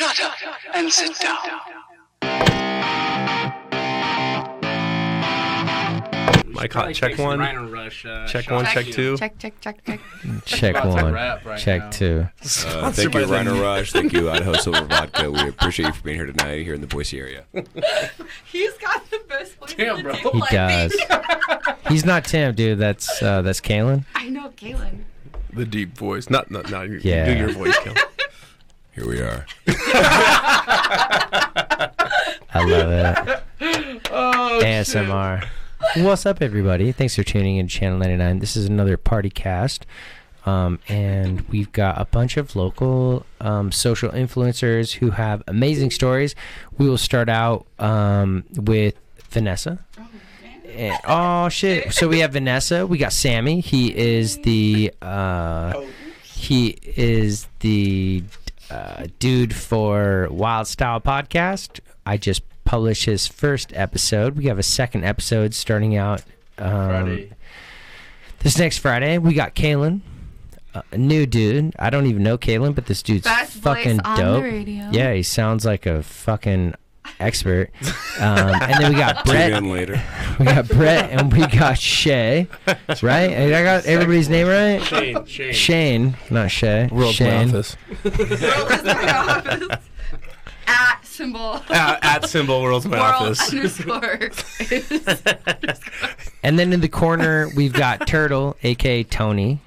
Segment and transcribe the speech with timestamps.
[0.00, 0.32] Shut up
[0.74, 1.36] and sit down.
[6.46, 7.38] mic Hot, check one.
[7.70, 9.18] Rush, uh, Check one, check two.
[9.18, 10.00] Check, check, check, check.
[10.46, 11.12] Check one.
[11.12, 11.90] right check now.
[11.90, 12.26] two.
[12.40, 13.92] Uh, thank you, the- Rhino Rush.
[13.92, 15.30] Thank you, Idaho Silver Vodka.
[15.30, 17.44] We appreciate you for being here tonight here in the Boise area.
[18.46, 20.14] He's got the best voice Damn, in the bro.
[20.14, 21.76] table, He I does.
[21.90, 22.78] He's not Tim, dude.
[22.78, 24.06] That's uh, that's Kalen.
[24.14, 25.00] I know, Kaylin.
[25.52, 26.30] The deep voice.
[26.30, 26.88] Not, not, not.
[27.04, 27.26] Yeah.
[27.26, 27.94] Do your voice, Kel.
[29.00, 29.46] Here we are.
[32.52, 33.42] I love it.
[33.58, 35.46] ASMR.
[35.96, 36.92] What's up, everybody?
[36.92, 38.40] Thanks for tuning in to Channel 99.
[38.40, 39.86] This is another party cast.
[40.44, 46.34] Um, and we've got a bunch of local um, social influencers who have amazing stories.
[46.76, 48.96] We will start out um, with
[49.30, 49.78] Vanessa.
[50.66, 51.94] Eh, Oh shit!
[51.94, 52.86] So we have Vanessa.
[52.86, 53.60] We got Sammy.
[53.60, 55.80] He is the uh,
[56.22, 58.24] he is the
[58.70, 61.80] uh, dude for Wild Style Podcast.
[62.06, 64.36] I just published his first episode.
[64.36, 66.22] We have a second episode starting out
[66.58, 67.32] um, Friday.
[68.40, 69.18] this next Friday.
[69.18, 70.00] We got Kalen,
[70.74, 71.74] uh, a new dude.
[71.78, 74.42] I don't even know Kalen, but this dude's Best fucking voice on dope.
[74.42, 74.88] the radio.
[74.92, 76.74] Yeah, he sounds like a fucking
[77.20, 77.70] expert.
[78.18, 79.52] Um, and then we got Tune Brett.
[79.52, 80.02] in later.
[80.40, 82.48] We got Brett and we got Shay.
[83.02, 83.30] Right?
[83.30, 84.82] And I got everybody's name right?
[84.82, 85.52] Shane, Shane.
[85.52, 86.88] Shane, not Shay.
[86.90, 87.48] World's my Shane.
[87.50, 87.76] office.
[90.66, 91.60] At symbol.
[91.68, 93.52] at, at symbol, world's my World office.
[93.52, 94.30] underscore.
[96.42, 99.60] And then in the corner we've got Turtle, aka Tony,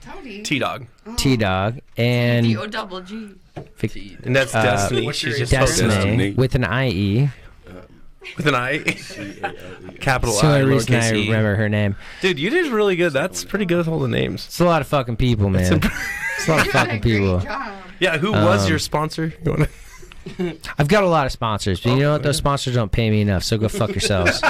[0.00, 0.42] Tony.
[0.42, 0.86] T Dog.
[1.16, 3.30] T Dog, and D O double G.
[3.76, 5.12] Vic- And that's Uh, Destiny.
[5.12, 6.30] She's just Destiny, Destiny.
[6.32, 7.30] with an IE.
[8.36, 8.78] with an I.
[10.00, 11.26] Capital That's the I, only reason I lowercase e.
[11.26, 11.96] remember her name.
[12.20, 13.12] Dude, you did really good.
[13.12, 14.46] That's pretty good with all the names.
[14.46, 15.72] It's a lot of fucking people, man.
[15.74, 15.84] imp-
[16.36, 17.42] It's a lot of You did a fucking people.
[17.98, 19.34] Yeah, who was Um, your sponsor?
[19.44, 19.68] You wanna-
[20.78, 22.22] I've got a lot of sponsors, but you know what?
[22.22, 24.32] Those sponsors don't pay me enough, so go fuck yourselves.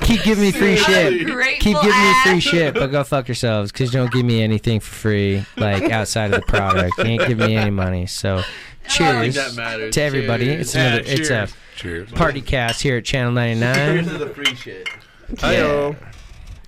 [0.00, 1.26] Keep giving me free shit.
[1.60, 4.80] Keep giving me free shit, but go fuck yourselves because you don't give me anything
[4.80, 6.96] for free, like outside of the product.
[6.98, 8.06] You ain't giving me any money.
[8.06, 8.42] So,
[8.88, 9.94] cheers that matters.
[9.94, 10.46] to everybody.
[10.46, 10.60] Cheers.
[10.60, 10.96] It's another.
[10.96, 11.54] Yeah, it's a cheers.
[11.76, 12.12] Cheers.
[12.12, 13.74] party cast here at Channel 99.
[13.74, 14.88] Cheers to the free shit.
[15.40, 15.96] Hi-yo.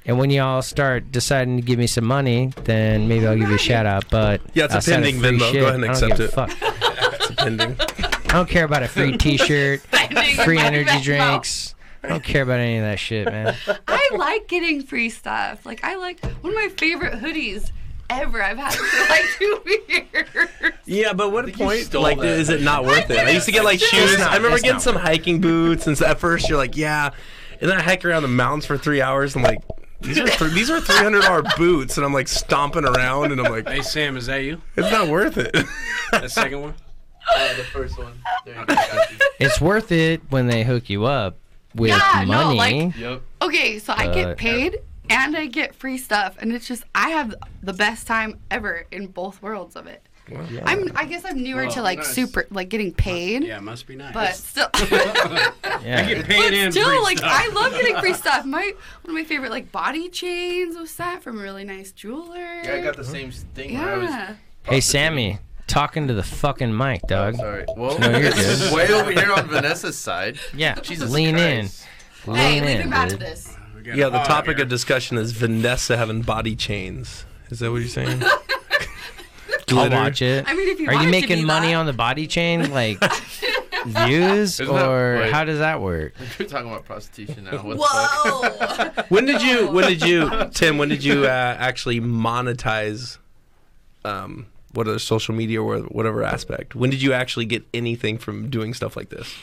[0.07, 3.55] And when y'all start deciding to give me some money, then maybe I'll give you
[3.55, 4.07] a shout out.
[4.11, 5.53] But Yeah, it's a pending free Venmo.
[5.53, 6.29] Go ahead and accept it.
[6.33, 6.51] Fuck.
[6.61, 7.77] It's pending.
[7.79, 9.81] I don't care about a free T-shirt,
[10.45, 11.03] free energy Venmo.
[11.03, 11.75] drinks.
[12.03, 13.55] I don't care about any of that shit, man.
[13.89, 15.67] I like getting free stuff.
[15.67, 17.71] Like I like one of my favorite hoodies
[18.09, 18.43] ever.
[18.43, 20.73] I've had for like two years.
[20.87, 21.93] Yeah, but what point?
[21.93, 22.27] Like, that.
[22.39, 23.19] is it not worth it?
[23.19, 24.19] I used to get like shoes.
[24.19, 27.11] not- I remember getting some hiking boots, and so at first you're like, yeah,
[27.61, 29.37] and then I hike around the mountains for three hours.
[29.37, 29.59] I'm like,
[30.01, 33.41] these are th- these are three hundred dollar boots, and I'm like stomping around, and
[33.41, 34.61] I'm like, Hey, Sam, is that you?
[34.77, 35.53] it's not worth it.
[36.13, 36.75] The second one?
[37.33, 38.13] Uh, the first one.
[38.45, 38.75] There you go.
[38.75, 39.17] Got you.
[39.39, 41.37] It's worth it when they hook you up
[41.77, 42.57] with Yeah, no, money.
[42.57, 43.23] like- Yep.
[43.43, 44.79] Okay, so I But- get paid
[45.11, 49.09] and I get free stuff, and it's just I have the best time ever in
[49.09, 50.03] both worlds of it.
[50.65, 52.09] I'm I guess I'm newer to like nice.
[52.15, 54.13] super like getting paid, Yeah, must be nice.
[54.15, 54.69] but still.
[55.83, 56.07] yeah.
[56.09, 57.33] get paid But and still, free like stuff.
[57.33, 58.45] I love getting free stuff.
[58.45, 58.63] My
[59.03, 62.39] one of my favorite like body chains was that from a really nice jeweler.
[62.65, 64.11] Yeah, I got the same thing when I was.
[64.11, 64.35] Yeah.
[64.65, 67.35] Hey, Sammy, talking to the fucking mic, dog.
[67.37, 67.65] Oh, sorry.
[67.77, 68.75] Well, No, you're this is good.
[68.75, 70.39] way over here on Vanessa's side.
[70.55, 71.87] Yeah, Jesus lean Christ.
[72.27, 72.35] in.
[72.35, 73.57] Hey, Lean leave in, him out of this.
[73.83, 74.65] Yeah, the topic here.
[74.65, 77.25] of discussion is Vanessa having body chains.
[77.49, 78.23] Is that what you're saying?
[79.73, 80.45] I'll watch it.
[80.47, 81.75] I mean, if you Are want you making money that.
[81.75, 82.99] on the body chain, like
[83.87, 86.15] views, Isn't that- or how does that work?
[86.39, 87.59] We're talking about prostitution now.
[87.63, 88.97] What the fuck?
[88.97, 89.05] Whoa!
[89.09, 89.69] When did you?
[89.71, 90.79] When did you, Tim?
[90.79, 93.19] When did you uh, actually monetize?
[94.05, 96.75] Um, what other social media or whatever aspect?
[96.77, 99.35] When did you actually get anything from doing stuff like this?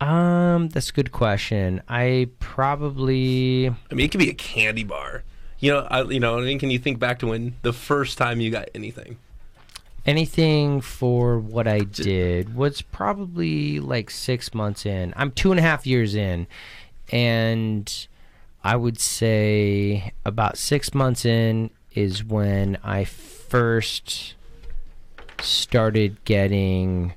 [0.00, 1.80] Um, that's a good question.
[1.88, 5.22] I probably I mean, it could be a candy bar.
[5.60, 6.38] You know, I, you know.
[6.38, 9.18] I mean, can you think back to when the first time you got anything?
[10.06, 15.12] Anything for what I did was probably like six months in.
[15.16, 16.46] I'm two and a half years in,
[17.10, 18.06] and
[18.64, 24.34] I would say about six months in is when I first
[25.40, 27.14] started getting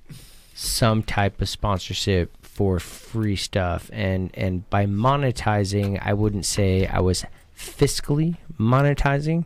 [0.54, 7.00] some type of sponsorship for free stuff and and by monetizing I wouldn't say I
[7.02, 9.46] was fiscally monetizing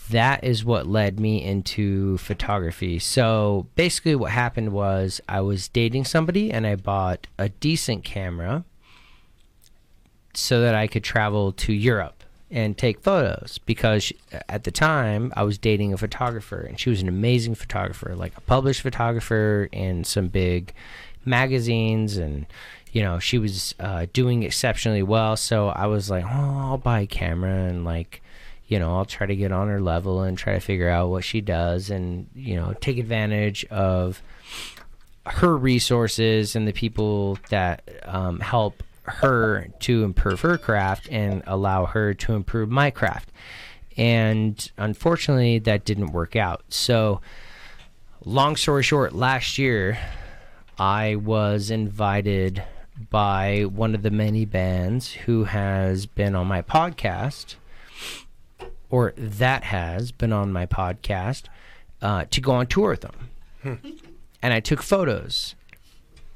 [0.10, 3.00] that is what led me into photography.
[3.00, 8.66] So basically, what happened was I was dating somebody and I bought a decent camera
[10.34, 15.32] so that I could travel to Europe and take photos because uh, at the time
[15.38, 19.70] I was dating a photographer and she was an amazing photographer, like a published photographer
[19.72, 20.74] in some big
[21.26, 22.46] magazines and
[22.94, 25.36] you know she was uh, doing exceptionally well.
[25.36, 28.22] So I was like, oh, I'll buy a camera and like
[28.68, 31.24] you know I'll try to get on her level and try to figure out what
[31.24, 34.22] she does and you know take advantage of
[35.26, 41.86] her resources and the people that um, help her to improve her craft and allow
[41.86, 43.32] her to improve my craft.
[43.98, 46.64] And unfortunately, that didn't work out.
[46.70, 47.22] So,
[48.26, 49.98] long story short, last year
[50.78, 52.64] I was invited
[53.10, 57.56] by one of the many bands who has been on my podcast,
[58.90, 61.44] or that has been on my podcast,
[62.02, 63.80] uh, to go on tour with them.
[64.42, 65.56] And I took photos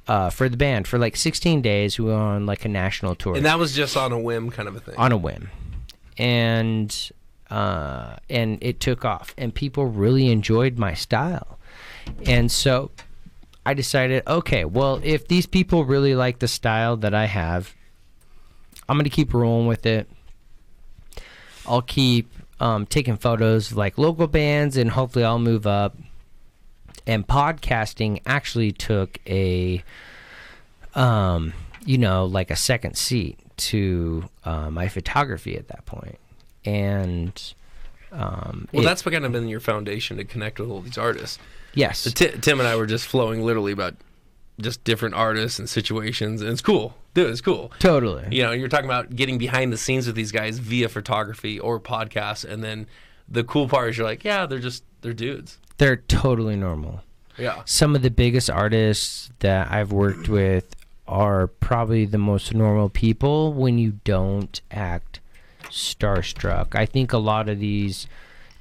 [0.08, 2.00] uh, for the band for like 16 days.
[2.00, 4.70] We were on like a national tour And that was just on a whim, kind
[4.70, 4.96] of a thing.
[4.98, 5.50] on a whim,
[6.18, 7.12] and
[7.50, 11.60] uh, and it took off, and people really enjoyed my style,
[12.26, 12.92] and so
[13.68, 17.74] I decided, okay, well, if these people really like the style that I have,
[18.88, 20.08] I'm gonna keep rolling with it.
[21.66, 22.32] I'll keep
[22.62, 25.98] um, taking photos of like local bands, and hopefully, I'll move up.
[27.06, 29.84] And podcasting actually took a
[30.96, 31.54] um,
[31.86, 36.20] you know, like a second seat to uh, my photography at that point.
[36.66, 37.54] And
[38.12, 40.98] um, well, it- that's what kind of been your foundation to connect with all these
[40.98, 41.40] artists.
[41.78, 43.96] Yes, Ti- Tim and I were just flowing literally about
[44.60, 47.30] just different artists and situations, and it's cool, dude.
[47.30, 47.72] It's cool.
[47.80, 48.26] totally.
[48.32, 51.80] You know, you're talking about getting behind the scenes with these guys via photography or
[51.80, 52.88] podcasts, and then
[53.30, 55.58] the cool part is you're like, yeah, they're just they're dudes.
[55.78, 57.02] They're totally normal.
[57.38, 57.62] Yeah.
[57.66, 60.76] Some of the biggest artists that I've worked with
[61.08, 65.20] are probably the most normal people when you don't act
[65.66, 66.76] starstruck.
[66.76, 68.08] I think a lot of these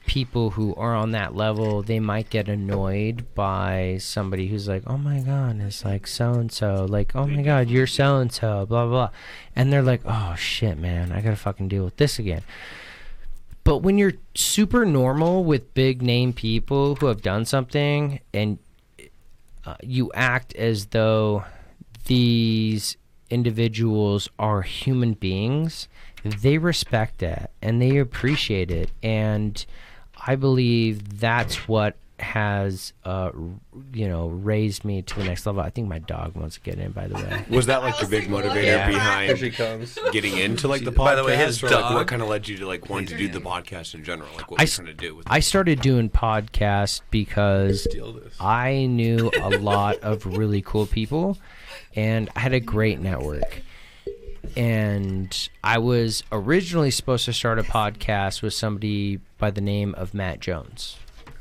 [0.07, 4.97] people who are on that level, they might get annoyed by somebody who's like, "Oh
[4.97, 8.67] my god, it's like so and so." Like, "Oh my god, you're so and so."
[8.67, 9.11] Blah blah.
[9.55, 12.43] And they're like, "Oh shit, man, I got to fucking deal with this again."
[13.65, 18.59] But when you're super normal with big name people who have done something and
[19.65, 21.45] uh, you act as though
[22.05, 22.97] these
[23.29, 25.89] individuals are human beings,
[26.23, 28.91] they respect that and they appreciate it.
[29.03, 29.67] And
[30.27, 33.31] I believe that's what has, uh,
[33.93, 35.61] you know, raised me to the next level.
[35.61, 37.45] I think my dog wants to get in, by the way.
[37.51, 38.89] Was that like the big motivator Yeah.
[38.89, 39.99] behind she comes.
[40.13, 40.97] getting into like the podcast?
[41.05, 43.09] By the way, his or like dog- what kind of led you to like wanting
[43.09, 44.31] to do the podcast in general?
[44.35, 47.87] Like what I you're trying to do with I started doing podcasts because
[48.41, 51.37] I knew a lot of really cool people
[51.95, 53.61] and I had a great network.
[54.57, 60.15] And I was originally supposed to start a podcast with somebody by the name of
[60.15, 60.97] Matt Jones.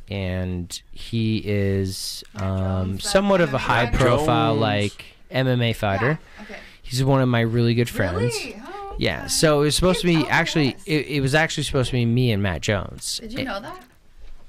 [0.09, 6.19] And he is um, somewhat of a high profile, like MMA fighter.
[6.43, 6.57] Okay.
[6.83, 8.33] He's one of my really good friends.
[8.35, 8.61] Really?
[8.65, 9.27] Oh, Yeah, okay.
[9.29, 10.87] so it was supposed to You're be actually, blessed.
[10.87, 13.19] it, it was actually supposed to be me and Matt Jones.
[13.19, 13.83] Did you know that?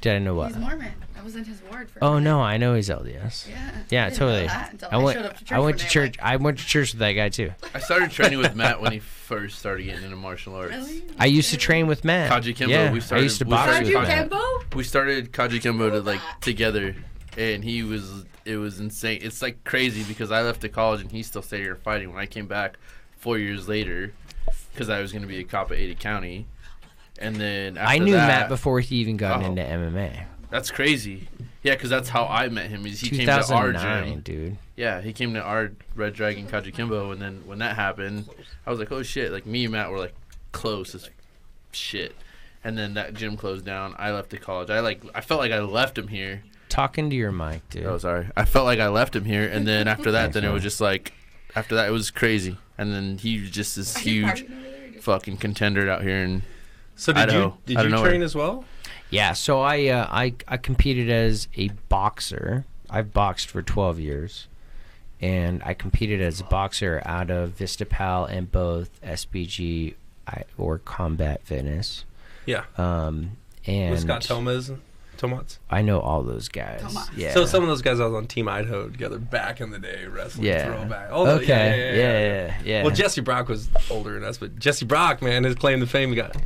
[0.01, 0.49] Did I know what?
[0.49, 0.93] He's Mormon.
[1.19, 1.99] I was in his ward for.
[2.03, 2.25] Oh, a Oh minute.
[2.31, 3.49] no, I know he's LDS.
[3.49, 3.71] Yeah.
[3.91, 4.47] Yeah, I totally.
[4.47, 5.19] that I went.
[5.19, 6.19] showed to church I went to church.
[6.19, 7.51] like, I went to church with that guy too.
[7.75, 10.73] I started training with Matt when he first started getting into martial arts.
[10.77, 11.03] Really?
[11.19, 12.31] I used to train with Matt.
[12.31, 14.19] Kajukenbo, Yeah, we I started- used to we box started with Kaji Matt.
[14.31, 14.77] Kimbo?
[14.77, 16.95] We started Kajukenbo to like together,
[17.37, 19.19] and he was it was insane.
[19.23, 22.11] It's like crazy because I left to college and he still stayed here fighting.
[22.13, 22.77] When I came back
[23.19, 24.13] four years later,
[24.73, 26.47] because I was going to be a cop at Ada County,
[27.19, 29.47] and then after I knew that, Matt before he even got Oh.
[29.47, 30.25] into MMA.
[30.51, 31.29] That's crazy.
[31.63, 32.87] Yeah, because that's how I met him.
[32.87, 34.21] Is he came to our gym.
[34.21, 34.57] dude.
[34.77, 38.29] Yeah, he came to our Red Dragon Kajukenbo, and then when that happened,
[38.67, 39.33] I was like, oh shit!
[39.33, 40.15] Like me and Matt were like
[40.53, 41.11] close as
[41.73, 42.15] shit.
[42.63, 43.95] And then that gym closed down.
[43.99, 44.71] I left to college.
[44.71, 46.43] I like I felt like I left him here.
[46.69, 47.87] Talking to your mic, dude.
[47.87, 48.29] Oh, sorry.
[48.37, 50.81] I felt like I left him here, and then after that, then it was just
[50.81, 51.13] like
[51.55, 52.59] after that, it was crazy.
[52.79, 54.45] And then he was just this huge
[55.01, 56.23] fucking contender out here.
[56.23, 56.43] And
[56.97, 57.45] So did Idaho.
[57.67, 58.25] you did I you train where.
[58.25, 58.65] as well?
[59.11, 62.65] Yeah, so I uh, I I competed as a boxer.
[62.89, 64.49] I've boxed for 12 years,
[65.21, 69.95] and I competed as a boxer out of Vistapal and both SBG
[70.27, 72.05] I- or Combat Fitness.
[72.47, 72.65] Yeah.
[72.79, 73.33] Um,
[73.67, 74.71] and With Scott Thomas,
[75.17, 75.59] Tomats.
[75.71, 76.81] I know all those guys.
[76.81, 77.11] Thomas.
[77.17, 77.35] Yeah.
[77.35, 80.07] So some of those guys I was on Team Idaho together back in the day
[80.07, 80.67] wrestling yeah.
[80.67, 81.11] throwback.
[81.11, 81.47] Although, okay.
[81.47, 82.83] yeah, yeah, yeah, yeah, yeah.
[82.85, 86.11] Well, Jesse Brock was older than us, but Jesse Brock, man, his claim to fame,
[86.11, 86.37] he got.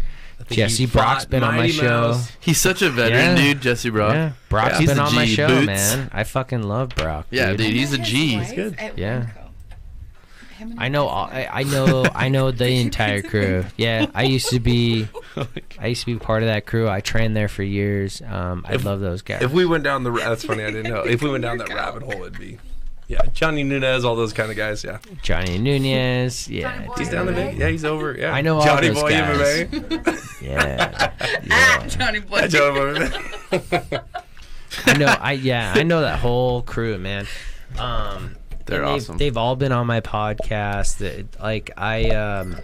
[0.41, 1.85] I think Jesse Brock's been on my Mighty show.
[2.13, 2.33] Mouse.
[2.41, 3.43] he's such a veteran, Yeah.
[3.53, 4.15] dude, Jesse Brock.
[4.15, 5.67] Yeah, Brock's He's been a on my G, show, Boots.
[5.67, 6.11] man.
[6.13, 7.27] I fucking love Brock.
[7.31, 7.59] Yeah, dude.
[7.59, 8.35] dude, he's a G.
[8.39, 8.77] He's good.
[8.97, 9.27] Yeah.
[10.77, 11.07] I know.
[11.07, 12.05] all- I, I know.
[12.15, 13.65] I know the entire crew.
[13.79, 15.09] Yeah, I used to be.
[15.79, 16.89] I used to be part of that crew.
[16.89, 18.21] I trained there for years.
[18.29, 19.41] Um, I love those guys.
[19.43, 21.01] If we went down the, ra- that's funny, I didn't know.
[21.03, 22.59] If we went down that rabbit hole, it'd be,
[23.11, 24.99] yeah, Johnny Nunez, all those kind of guys, yeah.
[25.21, 26.49] Johnny Nunez.
[26.49, 28.33] Yeah, Johnny Boy He's down the big, yeah, he's over, yeah.
[28.33, 29.67] I know all Johnny those Boy guys.
[29.69, 30.27] MMA.
[30.41, 31.87] Yeah, Ah, yeah.
[31.89, 32.47] Johnny Boy.
[32.47, 32.95] Johnny Boy
[33.51, 34.03] MMA.
[34.87, 35.07] I know.
[35.21, 35.73] I yeah.
[35.75, 37.27] I know that whole crew, man.
[37.77, 38.37] Um,
[38.67, 39.19] They're and they've, awesome.
[39.19, 40.99] They've all been on my podcast.
[40.99, 42.57] That like I um,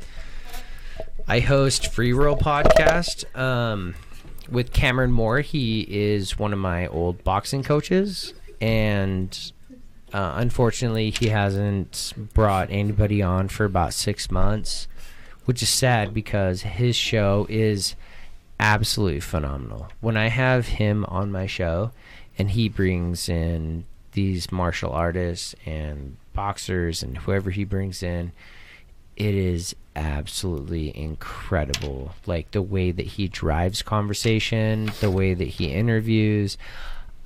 [1.26, 3.96] I host Free Roll podcast um,
[4.48, 5.40] with Cameron Moore.
[5.40, 9.52] He is one of my old boxing coaches, and
[10.12, 14.86] uh, unfortunately, he hasn't brought anybody on for about six months,
[15.44, 17.96] which is sad because his show is
[18.60, 19.88] absolutely phenomenal.
[20.00, 21.90] When I have him on my show
[22.38, 28.32] and he brings in these martial artists and boxers and whoever he brings in,
[29.16, 32.14] it is absolutely incredible.
[32.26, 36.56] Like the way that he drives conversation, the way that he interviews.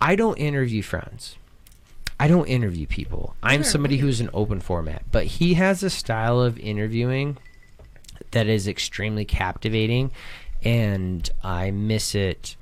[0.01, 1.37] I don't interview friends.
[2.21, 3.35] I don't interview people.
[3.43, 7.39] I'm somebody who's an open format, but he has a style of interviewing
[8.33, 10.11] that is extremely captivating
[10.63, 12.57] and I miss it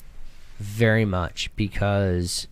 [0.61, 2.47] very much because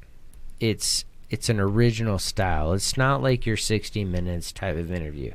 [0.58, 2.72] it's it's an original style.
[2.72, 5.32] It's not like your 60 minutes type of interview.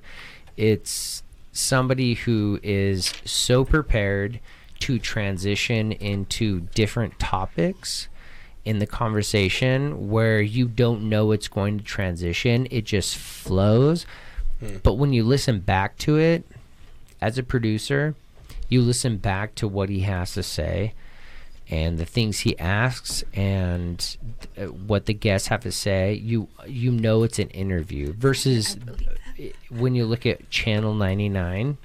[0.57, 1.23] It's
[1.53, 4.41] somebody who is so prepared
[4.79, 8.09] to transition into different topics
[8.63, 12.67] in the conversation where you don't know it's going to transition.
[12.69, 14.05] It just flows.
[14.83, 16.45] But when you listen back to it
[17.19, 18.15] as a producer,
[18.69, 20.93] you listen back to what he has to say
[21.71, 24.17] and the things he asks and
[24.57, 28.77] uh, what the guests have to say you you know it's an interview versus
[29.69, 31.77] when you look at channel 99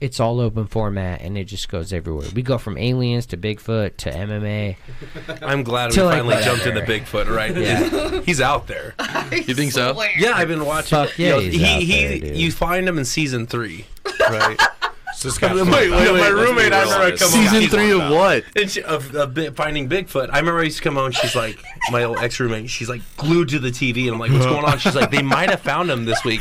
[0.00, 3.96] it's all open format and it just goes everywhere we go from aliens to bigfoot
[3.96, 4.76] to mma
[5.42, 7.04] I'm glad we like, finally jumped into whatever.
[7.04, 7.56] Bigfoot, right?
[7.56, 8.20] Yeah.
[8.22, 8.94] He's out there.
[9.30, 9.92] You think so?
[9.94, 10.10] Swear.
[10.18, 10.98] Yeah, I've been watching.
[10.98, 12.36] Fuck yeah, you know, he's he, out he, there, dude.
[12.36, 13.86] you find him in season three,
[14.28, 14.58] right?
[15.14, 17.32] So this guy's Wait, wait, wait, my roommate, I remember come on.
[17.32, 18.42] Season He's three of what?
[18.56, 20.30] And she, of, of Bi- Finding Bigfoot.
[20.32, 21.10] I remember I used to come home.
[21.10, 21.58] She's like,
[21.90, 22.70] my old ex roommate.
[22.70, 24.78] She's like glued to the TV, and I'm like, what's going on?
[24.78, 26.40] She's like, they might have found him this week.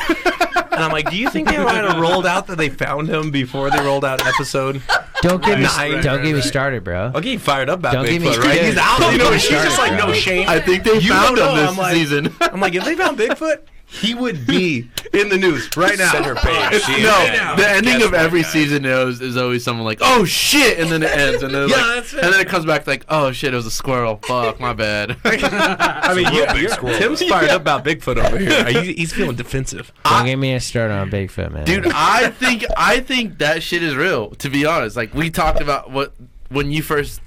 [0.79, 3.31] And I'm like, do you think they might have rolled out that they found him
[3.31, 4.81] before they rolled out episode?
[5.21, 7.91] don't get me Right, don't get me started bro I'll get you fired up about
[7.91, 8.41] Don't get me Bigfoot, right?
[8.43, 8.63] started.
[8.63, 9.00] He's out.
[9.01, 10.13] Don't You know, get me she's just started, like, no bro.
[10.13, 10.48] shame.
[10.48, 11.62] I think they You found don't him know.
[11.62, 12.36] this I'm like- season.
[12.39, 13.57] I'm like, if they found Bigfoot,
[13.91, 16.12] he would be in the news right now.
[16.12, 16.53] Center page.
[16.72, 17.58] No, is dead.
[17.58, 18.51] the ending Guess of every guys?
[18.51, 21.75] season is, is always someone like, "Oh shit," and then it ends, and then Yeah,
[21.75, 22.13] like, it.
[22.13, 24.17] and then it comes back like, "Oh shit, it was a squirrel.
[24.24, 26.98] Fuck, my bad." I mean, real yeah, big squirrel.
[27.00, 28.65] Tim's fired up about Bigfoot over here.
[28.84, 29.91] He- he's feeling defensive.
[30.05, 33.81] don't get me a start on bigfoot man Dude, I think I think that shit
[33.81, 34.29] is real.
[34.36, 36.13] To be honest, like we talked about what
[36.50, 37.22] when you first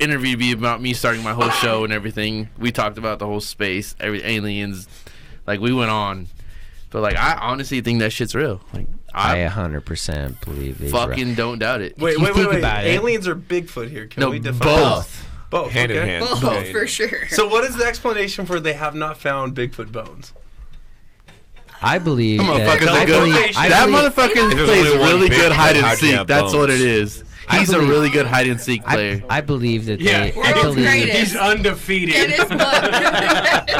[0.00, 2.48] interviewed me about me starting my whole show and everything.
[2.58, 4.88] We talked about the whole space, every aliens.
[5.46, 6.26] Like we went on,
[6.90, 8.60] but like I honestly think that shit's real.
[8.72, 11.96] Like i I, 100% believe these fucking don't doubt it.
[11.98, 12.58] Wait, wait, wait, wait.
[12.58, 14.06] about it- Aliens or Bigfoot here?
[14.06, 15.28] Can no, we define both.
[15.50, 15.70] Both.
[15.70, 16.06] Hand in okay.
[16.08, 16.24] hand.
[16.28, 17.28] Both, Yeah, for sure.
[17.28, 20.32] So, what is the explanation for they have not found Bigfoot bones?
[21.82, 23.20] i believe That that, motherfucker's I a good.
[23.20, 25.84] believe, I that believe, motherfucker If there's plays only one really big good hide and
[25.84, 26.16] how'd you seek.
[26.16, 27.22] have That's what it is.
[27.48, 29.22] I He's a really good hide and seek player.
[29.28, 30.30] I, I believe that Yeah.
[30.30, 31.18] they I World's believe greatest.
[31.18, 32.14] He's undefeated.
[32.14, 33.70] Get his blood.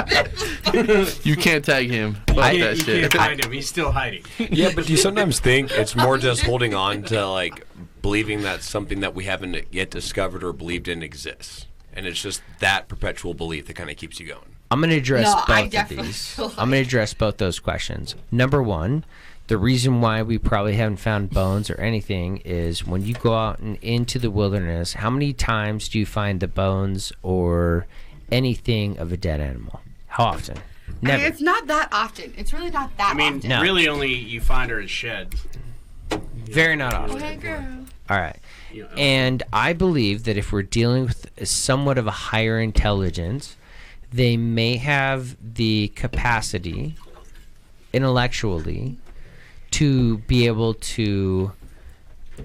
[1.25, 2.14] you can't tag him.
[2.28, 3.11] Fuck I- that you shit.
[3.11, 3.52] can't find him.
[3.52, 4.25] He's still hiding.
[4.38, 7.66] Yeah, but do you sometimes think it's more just holding on to like
[8.02, 12.42] believing that something that we haven't yet discovered or believed in exists, and it's just
[12.61, 14.56] that perpetual belief that kind of keeps you going.
[14.71, 16.35] I'm going to address No, both of these.
[16.35, 18.16] feel I'm going to address both those questions.
[18.33, 19.04] Number one,
[19.46, 23.58] the reason why we probably haven't found bones or anything is when you go out
[23.58, 27.86] and into the wilderness, how many times do you find the bones or
[28.32, 29.80] anything of a dead animal?
[30.06, 30.58] How often?
[31.02, 31.24] Never.
[31.24, 32.32] It's not that often.
[32.36, 33.20] It's really not that often.
[33.20, 33.50] I mean, often.
[33.50, 33.60] No.
[33.62, 35.46] really, only you find her in sheds.
[36.10, 37.16] Very not often.
[37.16, 37.84] Okay, girl.
[38.08, 38.36] All right.
[38.96, 43.56] And I believe that if we're dealing with somewhat of a higher intelligence,
[44.12, 46.96] they may have the capacity
[47.92, 48.96] intellectually
[49.75, 51.52] to be able to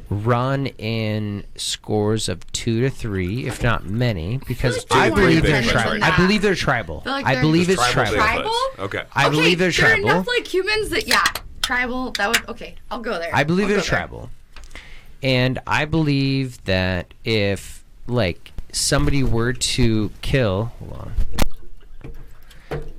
[0.10, 5.62] run in scores of two to three, if not many, because like I believe they're
[5.62, 6.04] tribal.
[6.04, 7.04] I believe they're tribal.
[7.06, 8.42] Like I they're- believe it's Tribal tribal.
[8.44, 8.86] Tribal?
[8.86, 9.04] Okay.
[9.14, 11.24] I okay, believe they're there are enough like humans that yeah,
[11.62, 12.12] tribal.
[12.14, 12.76] That would okay.
[12.90, 13.30] I'll go there.
[13.34, 14.30] I believe I'll they're tribal.
[15.22, 21.14] And I believe that if like somebody were to kill hold on.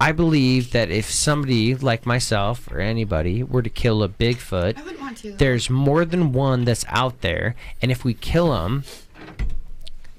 [0.01, 4.83] I believe that if somebody like myself or anybody were to kill a Bigfoot, I
[4.83, 5.33] wouldn't want to.
[5.33, 8.85] there's more than one that's out there, and if we kill them,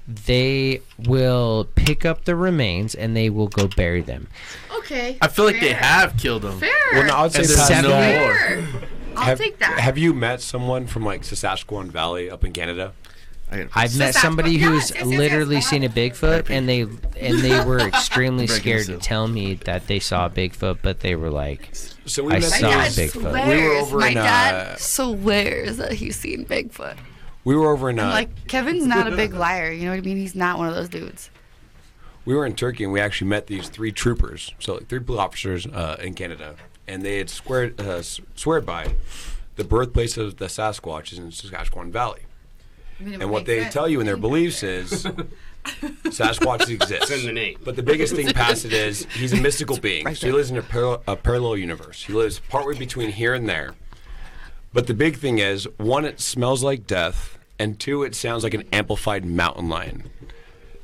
[0.06, 4.28] they will pick up the remains and they will go bury them.
[4.78, 5.16] okay.
[5.20, 5.76] I feel like they fair.
[5.82, 6.58] have killed them.
[6.58, 6.70] Fair.
[6.92, 8.34] Well, no, I would say And this- there's no Seven- more.
[8.34, 8.88] fair.
[9.14, 9.78] I'll have, take that.
[9.78, 12.92] Have you met someone from like Saskatchewan Valley up in Canada?
[13.74, 17.38] I've met somebody yes, who's yes, yes, literally yes, seen a Bigfoot, and they and
[17.38, 21.30] they were extremely scared to tell me that they saw a Bigfoot, but they were
[21.30, 21.68] like,
[22.06, 23.30] So we I met My saw dad these- Bigfoot.
[23.30, 23.48] swears.
[23.48, 26.96] We were over My in, dad uh, swears that he's seen Bigfoot.
[27.44, 29.70] We were over in uh, like Kevin's not a big liar.
[29.72, 30.16] You know what I mean?
[30.16, 31.28] He's not one of those dudes.
[32.24, 35.18] we were in Turkey and we actually met these three troopers, so like three police
[35.20, 36.54] officers uh, in Canada,
[36.86, 38.94] and they had squared uh, sweared by
[39.56, 42.22] the birthplace of the Sasquatch is in Saskatchewan Valley.
[43.02, 43.74] I mean, it And what they sense.
[43.74, 45.04] tell you in their beliefs is
[46.04, 47.10] Sasquatch exists.
[47.10, 47.58] It's in the name.
[47.64, 50.04] But the biggest thing past it is he's a mystical being.
[50.04, 52.04] Right so he lives in a, par- a parallel universe.
[52.04, 53.74] He lives partway between here and there.
[54.72, 58.54] But the big thing is one, it smells like death, and two, it sounds like
[58.54, 60.10] an amplified mountain lion.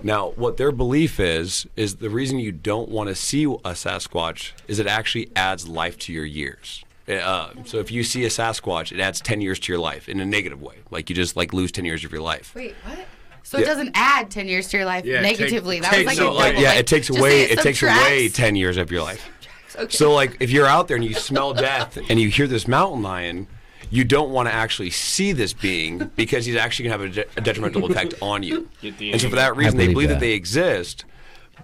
[0.03, 4.53] Now, what their belief is, is the reason you don't want to see a Sasquatch
[4.69, 6.85] is it actually adds life to your years.
[7.09, 10.21] Uh, so if you see a Sasquatch, it adds 10 years to your life in
[10.21, 10.77] a negative way.
[10.91, 12.55] Like you just like lose 10 years of your life.
[12.55, 12.99] Wait, what?
[13.45, 13.65] So Yeah.
[13.65, 15.81] it doesn't add ten years to your life Yeah, take- negatively.
[15.81, 17.59] that take was like so, a like, double, yeah, like, it takes away say it
[17.61, 19.27] takes away 10 years of your life.
[19.75, 19.97] Okay.
[19.97, 23.03] So like if you're out there and you smell death and you hear this mountain
[23.03, 23.47] lion,
[23.91, 27.33] you don't want to actually see this being because he's actually going to have a,
[27.33, 28.69] de- a detrimental effect on you.
[28.83, 30.15] And so for that reason, they believe believe that.
[30.17, 30.21] that.
[30.21, 31.07] they exist,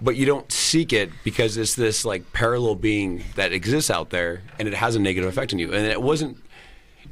[0.01, 4.41] but you don't seek it because it's this like parallel being that exists out there
[4.59, 5.73] and it has a negative effect on you.
[5.73, 6.37] And it wasn't.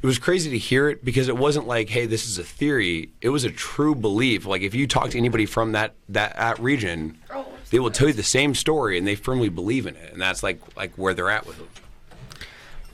[0.02, 3.10] It was crazy to hear it because it wasn't like, hey, this is a theory.
[3.22, 4.44] It was a true belief.
[4.44, 8.08] Like if you talk to anybody from that that, that region, Oh, they will tell
[8.08, 10.12] you the same story and they firmly believe in it.
[10.12, 11.68] And that's like like where they're at with it.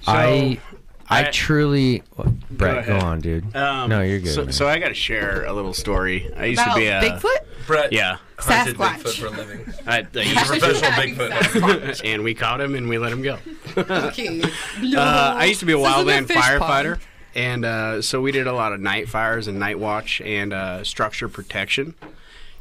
[0.06, 0.60] I,
[1.10, 2.02] I, I- truly,
[2.50, 3.02] Brett, go, ahead.
[3.02, 3.56] on, dude.
[3.56, 4.32] Um, no, you're good.
[4.32, 6.32] So, so I got to share a little story.
[6.36, 7.66] I used About to be a Bigfoot?
[7.66, 8.18] Brett Yeah.
[8.38, 9.02] hunted Sasquatch.
[9.02, 9.74] Bigfoot for a living.
[9.86, 12.00] I, I He's a used professional Bigfoot.
[12.04, 13.38] and we caught him and we let him go.
[13.76, 14.42] Okay.
[14.96, 17.00] Uh, I used to be a wildland fish firefighter, pond.
[17.34, 20.82] and uh, so we did a lot of night fires and night watch and uh,
[20.84, 21.94] structure protection.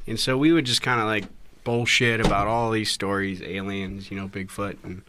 [0.07, 1.25] And so we would just kind of like
[1.63, 4.77] bullshit about all these stories, aliens, you know, Bigfoot.
[4.83, 5.01] And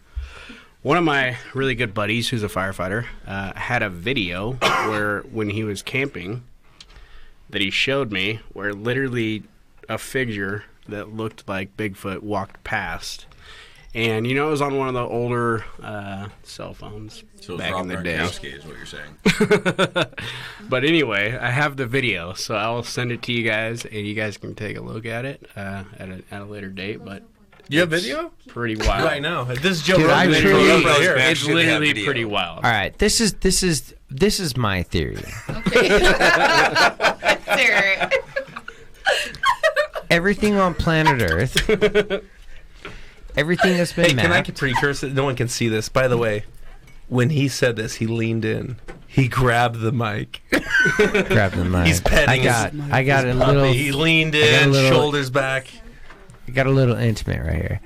[0.82, 4.52] one of my really good buddies, who's a firefighter, uh, had a video
[4.88, 6.42] where when he was camping,
[7.48, 9.42] that he showed me, where literally
[9.88, 13.26] a figure that looked like Bigfoot walked past.
[13.92, 17.24] And you know, it was on one of the older uh, cell phones
[17.58, 18.18] back in the day.
[18.18, 20.06] is what you're saying.
[20.68, 24.06] But anyway, I have the video, so I will send it to you guys, and
[24.06, 27.04] you guys can take a look at it uh, at, a, at a later date.
[27.04, 27.24] But
[27.70, 28.32] You have video?
[28.48, 29.04] pretty wild.
[29.04, 29.44] Right now.
[29.44, 30.40] This is Joe Dude, I Rogan.
[30.42, 31.12] truly- Right here.
[31.16, 32.04] It's It's Actually, they have literally video.
[32.04, 32.56] pretty wild.
[32.64, 35.22] All right, this is this is this is my theory.
[37.54, 38.10] Sarah.
[40.10, 41.56] Everything on planet Earth,
[43.36, 44.56] everything that's been Hey, can I mapped.
[44.56, 45.12] precurse it?
[45.14, 45.88] No one can see this.
[45.88, 46.42] By the way,
[47.08, 48.76] when he said this, he leaned in.
[49.06, 50.42] He grabbed the mic.
[50.50, 51.86] grab the mic.
[51.86, 53.52] He's petting I his- got I got a Puppy.
[53.52, 55.68] little He leaned I got a in, little- shoulders back.
[56.54, 57.80] Got a little intimate right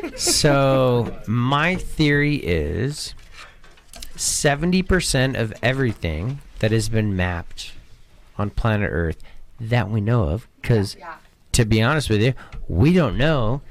[0.00, 0.16] here.
[0.16, 3.14] so my theory is
[4.16, 7.72] seventy percent of everything that has been mapped
[8.36, 9.18] on planet Earth
[9.60, 11.14] that we know of, because Yeah.
[11.52, 12.34] to be honest with you,
[12.68, 13.62] we don't know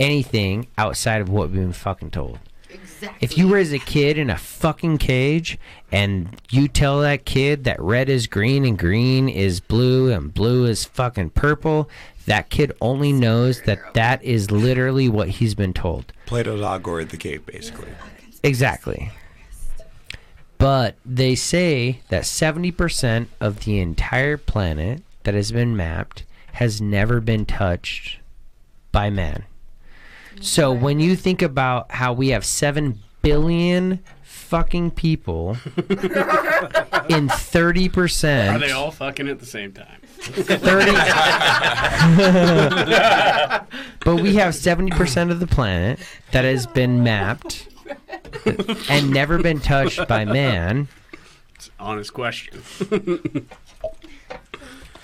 [0.00, 2.38] anything outside of what we've been fucking told.
[2.76, 3.18] Exactly.
[3.20, 5.58] If you were as a kid in a fucking cage
[5.90, 10.66] and you tell that kid that red is green and green is blue and blue
[10.66, 11.88] is fucking purple,
[12.26, 16.12] that kid only knows that that is literally what he's been told.
[16.26, 17.88] Plato's allegory the cave, basically.
[18.42, 19.10] Exactly.
[20.58, 27.20] But they say that 70% of the entire planet that has been mapped has never
[27.20, 28.18] been touched
[28.90, 29.44] by man.
[30.40, 38.54] So when you think about how we have seven billion fucking people in 30%.
[38.54, 40.00] Are they all fucking at the same time?
[40.18, 40.92] thirty,
[44.04, 46.00] but we have seventy percent of the planet
[46.32, 47.68] that has been mapped
[48.88, 50.88] and never been touched by man.
[51.54, 52.62] It's an Honest question.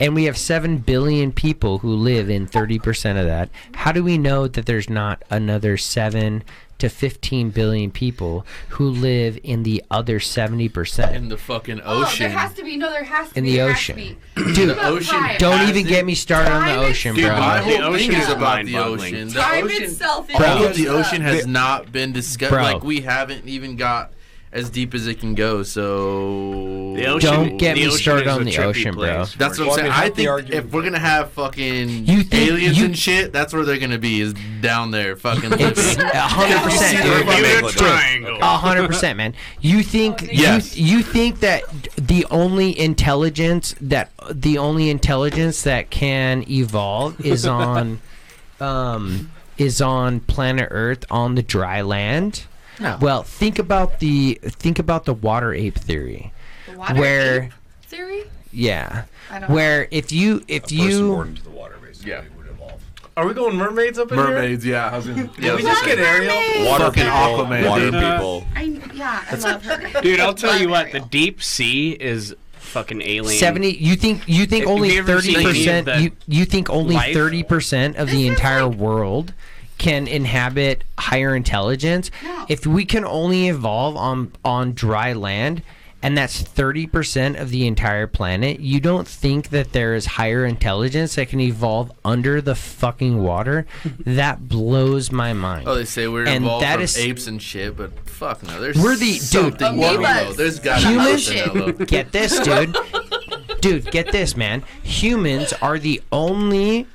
[0.02, 3.48] and we have 7 billion people who live in 30% of that.
[3.74, 6.42] How do we know that there's not another 7
[6.78, 11.14] to 15 billion people who live in the other 70%?
[11.14, 12.30] In the fucking ocean Oh, there ocean.
[12.32, 12.76] has to be.
[12.76, 13.52] No, there has to In be.
[13.52, 13.94] the ocean.
[13.96, 14.16] be.
[14.54, 17.38] Dude, Look, ocean don't even get me started on the ocean, Dude, bro.
[17.38, 19.28] my The ocean is is about the ocean.
[19.28, 20.72] The Time ocean, itself is Bro.
[20.72, 22.50] the ocean has not been discussed.
[22.50, 22.62] Bro.
[22.64, 24.12] Like we haven't even got
[24.52, 25.62] as deep as it can go.
[25.62, 29.24] So The ocean, Don't get me started on the trippy ocean, bro.
[29.38, 29.84] That's what Well, I I'm saying.
[29.84, 33.54] mean, I think if we're gonna have fucking You think- aliens you- and shit, that's
[33.54, 34.20] where they're gonna be.
[34.20, 35.52] Is down there, fucking.
[35.54, 37.26] It's 100%, Yeah, dude.
[37.26, 37.76] Bermuda Bermuda Dude.
[37.78, 38.38] Triangle.
[38.42, 39.34] A hundred percent, man.
[39.60, 40.76] You think Yes.
[40.76, 41.62] you you think that
[41.96, 48.00] the only intelligence that the only intelligence that can evolve is on
[48.60, 52.42] um is on planet Earth on the dry land?
[52.80, 52.98] No.
[53.00, 56.32] Well, think about the think about the water ape theory.
[56.70, 57.52] The water Where ape
[57.84, 58.22] theory?
[58.52, 62.22] yeah, I don't where if you if Person you born into the water, basically, Yeah.
[62.36, 62.82] would evolve.
[63.16, 64.26] Are we going mermaids up in here?
[64.26, 64.88] Mermaids, yeah.
[64.90, 66.04] I was gonna, yeah, I we just gonna get.
[66.04, 66.68] Ariel?
[66.70, 68.00] Water Fucking people, Aquaman, water dude.
[68.02, 68.44] people.
[68.56, 68.62] I
[68.94, 70.00] yeah, I love her.
[70.00, 73.38] Dude, I'll tell you what, the deep sea is fucking alien.
[73.38, 76.44] seventy, you think you think Have you only thirty seen any of percent you you
[76.46, 77.12] think only life?
[77.14, 79.34] thirty percent of the entire like- world
[79.82, 82.10] can inhabit higher intelligence?
[82.22, 82.46] No.
[82.48, 85.62] If we can only evolve on on dry land,
[86.04, 90.46] and that's thirty percent of the entire planet, you don't think that there is higher
[90.46, 93.66] intelligence that can evolve under the fucking water?
[94.06, 95.66] that blows my mind.
[95.66, 98.60] Oh, they say we're And involved that from is- apes and shit, but fuck no.
[98.60, 99.96] There's We're the- dude, something Amoebas.
[99.96, 100.32] below.
[100.34, 102.76] There's got Humans- Get this, dude.
[103.60, 104.62] dude, get this, man.
[104.84, 106.86] Humans are the only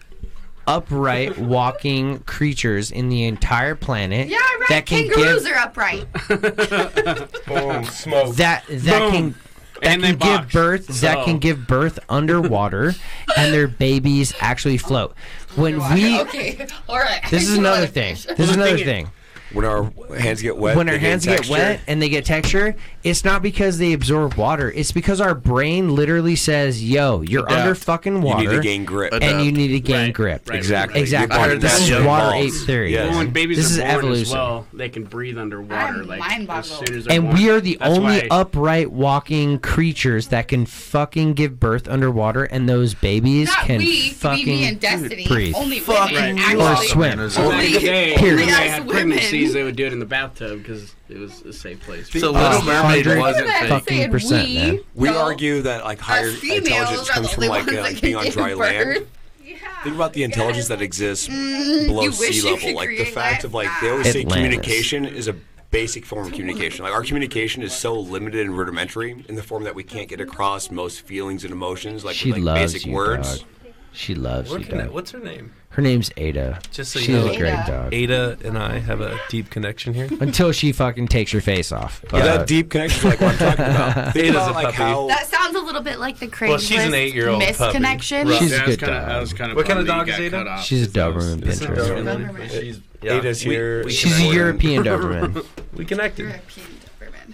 [0.67, 4.65] upright walking creatures in the entire planet Yeah, right.
[4.69, 6.05] that can Kangaroos give are upright.
[7.47, 8.35] Boom, smoke.
[8.35, 9.11] that that Boom.
[9.11, 9.35] can
[9.81, 10.53] that And they can give box.
[10.53, 12.93] birth that can give birth underwater
[13.37, 15.15] and their babies actually float.
[15.55, 17.21] When we okay, all right.
[17.29, 18.15] this is another thing.
[18.15, 19.09] This is another thing is- thing.
[19.53, 22.75] When our hands get wet, when our hands gain get wet and they get texture,
[23.03, 24.69] it's not because they absorb water.
[24.75, 27.61] It's because our brain literally says, "Yo, you're Adapt.
[27.61, 28.43] under fucking water.
[28.43, 29.13] you water, need to gain grip.
[29.13, 29.31] Adapt.
[29.33, 30.99] and you need to gain Right, grip." right, Exactly.
[30.99, 31.37] Exactly.
[31.39, 32.91] I this is young water ape theory.
[32.91, 33.09] Yes.
[33.09, 34.21] Well, when babies This is born evolution.
[34.23, 36.01] as well, they can breathe underwater.
[36.01, 37.35] I'm like as soon as And born.
[37.37, 42.43] we are the That's only why- upright walking creatures that can fucking give birth underwater,
[42.43, 45.25] and those babies Not can we, to be fucking me and Destiny.
[45.25, 45.53] breathe.
[45.55, 46.37] Only Fucking women.
[46.37, 46.63] you actually.
[47.09, 47.45] or swim.
[47.45, 48.39] Only- Back in the day, when Period.
[48.39, 49.19] they Yes, had women.
[49.37, 52.09] Pregnancies, they would do it in the bathtub because it was a safe place.
[52.11, 53.69] So Uh, Little Mermaid wasn't Look at fake.
[53.69, 54.79] that, fucking saying percent, we, man.
[54.95, 55.17] We no.
[55.19, 57.81] argue that like higher Us females intelligence are comes the from only like ones uh,
[57.83, 58.57] that can being on give dry birth.
[58.59, 59.07] land.
[59.43, 59.55] Yeah.
[59.83, 62.59] Think about the intelligence that exists Mm, below you wish sea you level.
[62.67, 63.47] could Like the create fact that.
[63.47, 65.35] of like they always say communication is a
[65.71, 66.83] basic form of communication.
[66.83, 70.19] Like our communication is so limited and rudimentary in the form that we can't get
[70.21, 73.39] across most feelings and emotions like She with, like loves basic you, words.
[73.39, 73.47] dog.
[73.93, 74.93] She loves We're you, connect- dog.
[74.93, 75.53] What's her name?
[75.69, 76.59] Her name's Ada.
[76.71, 77.31] Just so you She's know.
[77.31, 77.63] a great Ada.
[77.67, 77.93] dog.
[77.93, 80.07] Ada and I have a deep connection here.
[80.19, 82.01] Until she fucking takes your face off.
[82.05, 83.93] Yeah, But- that deep connection like what I'm talking about.
[84.13, 84.77] Think Ada's about a like puppy.
[84.77, 87.77] how That sounds a little bit like the Craigslist Well, she's an eight-year-old puppy.
[87.79, 88.25] misconnection.
[88.29, 88.39] Right.
[88.39, 88.93] She's Yeah, a I good kinda-
[89.25, 89.35] dog.
[89.37, 90.31] Kind of What kind of dog that is you Ada?
[90.31, 92.03] got cut off She's a because I was- Doberman This is Pinscher.
[92.05, 92.49] Doberman.
[92.49, 93.13] She's yeah.
[93.13, 93.83] Ada's we- here.
[93.85, 94.35] We, She's a connected.
[94.35, 95.45] European Doberman.
[95.73, 96.23] We connected.
[96.23, 96.67] European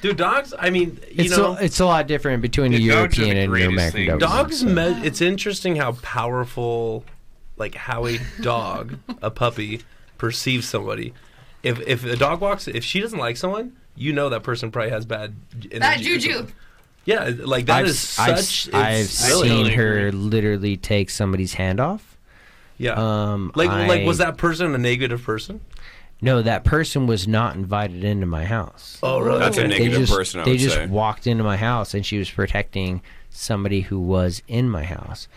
[0.04, 0.10] Doberman.
[0.10, 0.54] Dude, dogs.
[0.58, 3.22] I mean, you It's know, a, it's a lot different between a Yeah, dogs are
[3.22, 4.18] European and an greatest American thing.
[4.20, 4.60] Dogs.
[4.60, 7.04] so- Me- it's interesting how powerful,
[7.58, 9.82] like how a dog, a puppy,
[10.18, 11.14] perceives somebody.
[11.64, 14.92] If if a dog walks, if she doesn't like someone, you know that person probably
[14.92, 15.34] has bad
[15.72, 15.80] energy.
[15.80, 16.48] That juju.
[17.06, 18.74] Yeah, like that I've, is I've, such.
[18.74, 20.12] I've it's really- seen her agree.
[20.12, 22.18] literally take somebody's hand off.
[22.78, 22.94] Yeah.
[22.96, 25.62] Um, like like was that person a negative person?
[26.24, 28.98] No, that person was not invited into my house.
[29.04, 29.40] Oh, really?
[29.40, 30.88] That's a they negative just, person, I they just say.
[30.88, 35.28] walked into my house and she was protecting somebody who was in my house.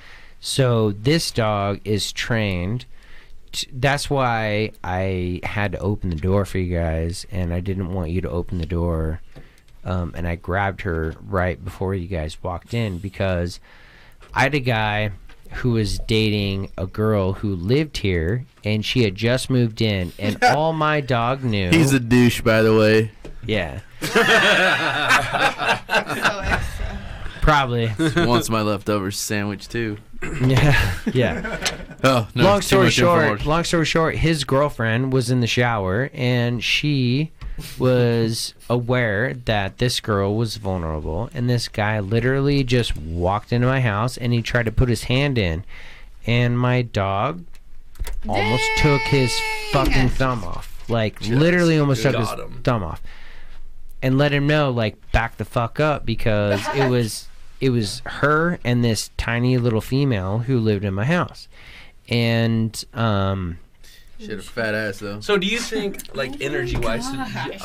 [0.41, 2.85] So this dog is trained.
[3.53, 7.93] t- That's why I had to open the door for you guys, and I didn't
[7.93, 9.21] want you to open the door.
[9.85, 13.59] Um, and I grabbed her right before you guys walked in because
[14.35, 15.11] I had a guy
[15.57, 20.43] who was dating a girl who lived here, and she had just moved in, and
[20.45, 21.71] all my dog knew.
[21.71, 23.11] He's a douche, by the way.
[23.47, 24.09] yeah, So
[26.45, 26.99] extra.
[27.43, 27.91] probably.
[28.17, 29.99] Wants my leftover sandwich too.
[30.45, 31.59] Yeah, yeah.
[32.03, 33.49] Oh, no, long too story much short, information.
[33.51, 37.33] long story short, his girlfriend was in the shower and she
[37.79, 43.81] was aware that this girl was vulnerable and this guy literally just walked into my
[43.81, 45.65] house and he tried to put his hand in
[46.27, 47.45] and my dog
[48.29, 49.39] almost took his
[49.73, 50.73] fucking thumb off.
[50.89, 52.61] Like literally almost took his him.
[52.63, 53.03] thumb off.
[54.03, 57.29] And let him know like back the fuck up because it was
[57.61, 61.49] it was her and this tiny little female who lived in my house.
[62.09, 63.59] And um
[64.19, 65.21] She had a fat ass though.
[65.21, 67.05] So do you think, like energy wise,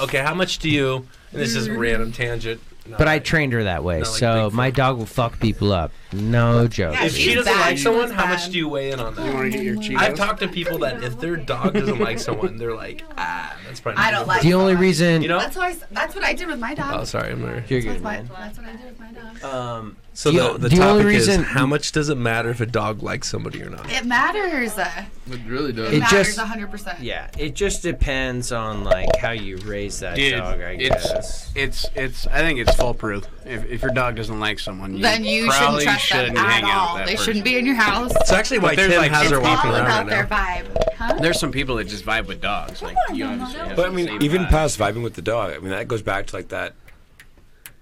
[0.02, 1.08] okay, how much do you?
[1.32, 2.62] And this is a random tangent.
[2.86, 4.00] not but I like- trained her that way.
[4.00, 4.54] Not like so Bigfoot.
[4.54, 5.92] my dog will fuck people up.
[6.12, 6.94] No joke.
[6.96, 7.62] Yeah, If she She's doesn't bad.
[7.70, 8.52] like someone, She's how much bad.
[8.52, 9.26] do you weigh in on that?
[9.26, 9.98] You want to get your Cheetos?
[9.98, 13.80] I've talked to people that if their dog doesn't like someone, they're like, ah, that's
[13.80, 14.02] probably.
[14.04, 15.40] I not don't good." like The only reason You know.
[15.40, 16.94] That's what I, that's what I did with my dog.
[17.00, 17.64] Oh, sorry, I'm there.
[17.70, 18.30] you're that's, my, man.
[18.38, 19.44] that's what I did with my dog.
[19.46, 22.50] Um So The- the, the, the only topic reason- is how much does it matter
[22.50, 23.90] if a dog likes somebody or not?
[23.90, 24.78] It matters.
[24.78, 24.88] It,
[25.32, 25.94] It really does.
[25.94, 26.98] It matters just- 100%.
[27.00, 31.52] yeah, it just depends on like how you raise that Dude, dog, I it's guess.
[31.56, 32.28] it's it's.
[32.28, 33.24] I think it's foolproof.
[33.46, 36.52] If, if your dog doesn't like someone, you Then you shouldn't trust shouldn't them at
[36.52, 36.94] hang out all.
[36.96, 37.26] with that They person.
[37.26, 38.12] shouldn't be in your house.
[38.18, 40.28] It's actually why there's, Tim like, has it's her walking all around about right their
[40.28, 40.76] now.
[40.76, 40.94] vibe.
[40.98, 41.14] Huh?
[41.22, 42.82] There's some people that just vibe with dogs.
[42.82, 44.50] Like you obviously have But I mean, even vibe.
[44.50, 46.74] past vibing with the dog, I mean, that goes back to like that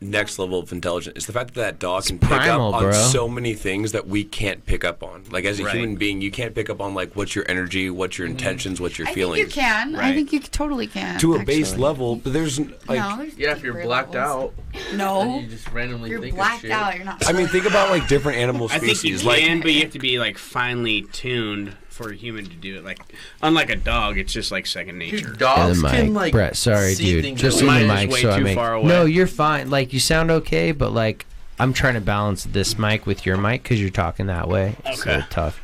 [0.02, 1.18] next level of intelligence.
[1.18, 2.92] It's the fact that that dog can pick primal, up on bro.
[2.94, 5.24] so many things that we can't pick up on.
[5.30, 5.76] Like as a Right.
[5.76, 8.38] human being, you can't pick up on like what's your energy, what's your mm-hmm.
[8.38, 9.38] intentions, what's your I feelings.
[9.44, 9.96] think you can.
[9.96, 11.20] I think you totally can.
[11.20, 14.54] To a base level, but there's like no, there's yeah, if you're blacked levels.
[14.74, 16.72] out, No, you just randomly you're think blacked of shit.
[16.72, 16.96] out.
[16.96, 17.28] You're not.
[17.28, 18.90] I mean, think about like different animal species.
[18.90, 19.22] I species.
[19.22, 22.46] think you like can, but you have to be like finely tuned for a human
[22.46, 22.84] to do it.
[22.86, 23.00] Like
[23.42, 25.18] unlike a dog, it's just like second nature.
[25.28, 26.14] Dude, dogs the can mic.
[26.16, 27.36] like Brett, sorry, see dude.
[27.38, 28.88] Just that in the is mic way so I make far away.
[28.88, 29.70] No, you're fine.
[29.70, 31.26] Like you sound okay, but like
[31.60, 34.76] I'm trying to balance this mic with your mic because you're talking that way.
[34.86, 35.10] It's a Okay.
[35.16, 35.62] little tough.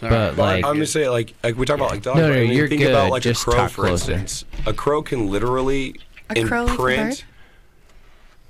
[0.00, 0.10] Sorry.
[0.10, 2.18] But like I'm gonna say like like we talk about like dogs.
[2.18, 2.90] No, but no, you're think good.
[2.90, 4.12] about like Just a crow, talk for closer.
[4.12, 4.44] instance.
[4.66, 5.96] A crow can literally
[6.30, 7.24] A crow like imprint bird?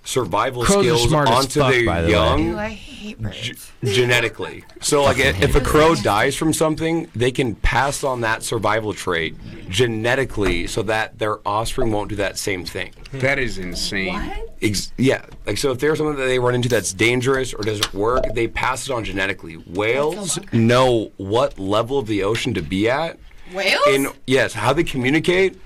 [0.07, 2.13] Survival Crows skills smart as onto fuck, their by the way.
[2.13, 2.51] young.
[2.55, 3.73] Ooh, I hate birds.
[3.85, 4.65] genetically.
[4.81, 8.95] So, like, i- if a crow dies from something, they can pass on that survival
[8.95, 9.35] trait
[9.69, 12.93] genetically, so that their offspring won't do that same thing.
[13.13, 14.13] that is insane.
[14.15, 14.51] What?
[14.63, 17.93] Ex- yeah, like so, if there's something that they run into that's dangerous or doesn't
[17.95, 19.55] work, they pass it on genetically.
[19.55, 23.19] Whales know what level of the ocean to be at.
[23.55, 23.81] Whales?
[23.89, 25.59] In yes, how they communicate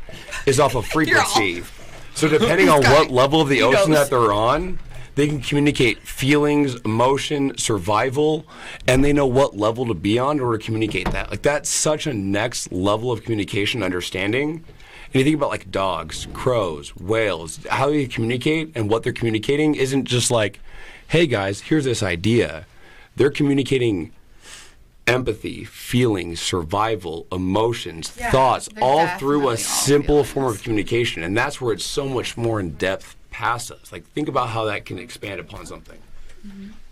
[0.47, 1.63] is off of frequency.
[2.15, 4.79] So depending on what level of the ocean that they're on,
[5.15, 8.47] they can communicate feelings, emotion, survival,
[8.87, 11.31] and they know what level to be on in order to communicate that.
[11.31, 14.65] Like that's such a next level of communication understanding.
[15.13, 19.75] And you think about like dogs, crows, whales, how they communicate and what they're communicating
[19.75, 20.61] isn't just like,
[21.09, 22.67] hey guys, here's this idea.
[23.17, 24.13] They're communicating
[25.11, 30.31] empathy, feelings, survival, emotions, Yeah, thoughts, all through a simple feelings.
[30.31, 31.23] form of communication.
[31.23, 33.93] And that's where it's so much more in depth past us.
[33.93, 35.99] Like, think about how that can expand upon something.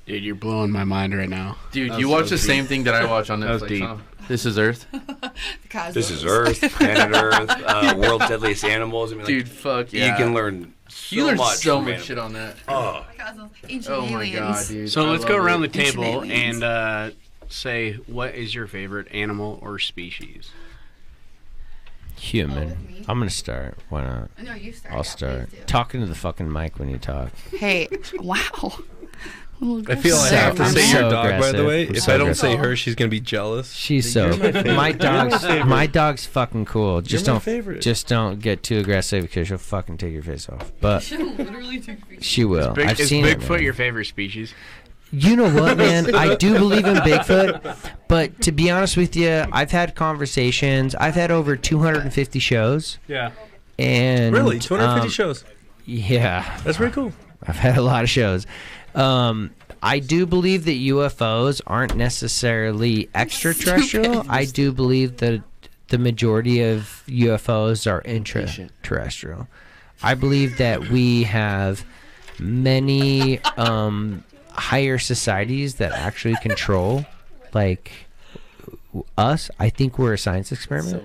[0.07, 1.57] Dude, you're blowing my mind right now.
[1.73, 2.47] Dude, you watch so the deep.
[2.47, 3.69] same thing that I watch on That was Netflix.
[3.69, 3.83] deep.
[3.85, 3.97] huh?
[4.27, 4.87] This is Earth.
[5.71, 5.95] Cosmos.
[5.95, 9.11] This is Earth, planet Earth, uh, world's deadliest animals.
[9.13, 10.07] I mean, like, Dude, fuck yeah.
[10.11, 11.57] you can learn so You learn much.
[11.59, 12.57] so from much shit on that.
[12.69, 13.07] Oh,
[13.89, 14.91] Oh my god, dude.
[14.91, 15.73] So I let's go around it.
[15.73, 17.11] the table and uh,
[17.49, 20.53] say what is your favorite animal or species?
[22.19, 22.69] human.
[22.69, 23.09] with?
[23.09, 23.79] I'm gonna start.
[23.89, 24.31] Why not?
[24.43, 24.93] No, you start.
[24.93, 25.67] I'll yeah, start.
[25.67, 27.33] Talking to the fucking mic when you talk.
[27.51, 28.81] Hey, wow.
[29.61, 31.41] I feel like I have to I'm say so your dog.
[31.41, 33.73] By the way, I'm if so I don't say her, she's gonna be jealous.
[33.73, 37.01] She's so my my dog's my dog's fucking cool.
[37.01, 37.81] Just my don't favorite.
[37.81, 40.71] just don't get too aggressive because she'll fucking take your face off.
[40.81, 41.03] But
[42.21, 42.73] she will.
[42.73, 43.41] Big, I've is seen it.
[43.41, 43.63] Bigfoot man.
[43.65, 44.55] your favorite species?
[45.11, 46.15] You know what, man?
[46.15, 47.77] I do believe in Bigfoot,
[48.09, 50.95] but to be honest with you, I've had conversations.
[50.95, 53.31] I've had over 250 shows, Yeah.
[53.79, 55.45] and Really, 250 um, shows.
[55.87, 57.13] Yeah, That's pretty cool.
[57.47, 58.47] I've had a lot of shows.
[58.95, 59.51] Um,
[59.83, 64.27] I do believe that UFOs aren't necessarily extraterrestrial.
[64.29, 65.43] I do believe that
[65.89, 69.47] the majority of UFOs are intraterrestrial.
[70.03, 71.85] I believe that we have
[72.39, 74.25] many um,
[74.59, 77.07] higher societies that actually control,
[77.55, 77.93] like
[79.17, 79.51] us.
[79.59, 81.03] I think we're a science experiment,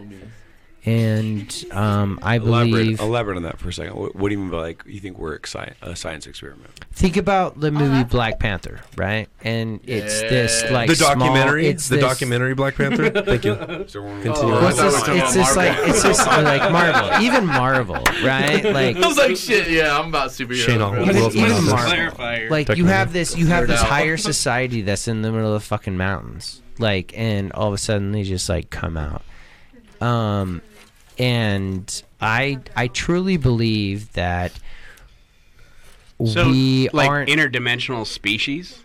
[0.86, 3.00] and um, I elaborate, believe.
[3.00, 3.96] elaborate on that for a second.
[3.96, 6.70] What, what do you mean by like you think we're exci- a science experiment?
[6.92, 9.30] Think about the movie Black Panther, right?
[9.44, 11.68] And it's this like The small- documentary.
[11.68, 13.10] it's the this- documentary Black Panther.
[13.24, 13.56] Thank you.
[13.56, 14.34] Continue.
[14.36, 14.96] Oh, What's this?
[15.00, 18.64] thought we were It's just like it's just like Marvel, even Marvel, right?
[18.74, 20.66] Like I was like, shit, yeah, I'm about superheroes.
[20.66, 20.88] Shane bro.
[20.90, 21.02] Hall.
[21.04, 21.70] even, World's even Marvel.
[21.76, 22.18] Marvel.
[22.18, 22.50] Clarifier.
[22.50, 23.88] Like you have this, you have this out.
[23.88, 27.78] higher society that's in the middle of the fucking mountains, like, and all of a
[27.78, 29.22] sudden they just like come out.
[30.02, 30.62] Um,
[31.18, 34.52] and I I truly believe that
[36.26, 37.30] So, we like aren't.
[37.30, 38.80] interdimensional species.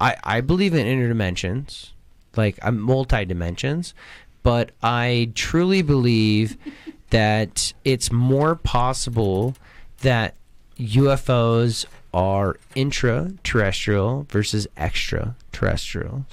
[0.00, 1.90] I, I believe in interdimensions,
[2.36, 3.94] like uh, multi dimensions,
[4.42, 6.56] but I truly believe
[7.10, 9.54] that it's more possible
[10.00, 10.34] that
[10.78, 16.24] UFOs are intraterrestrial versus extraterrestrials.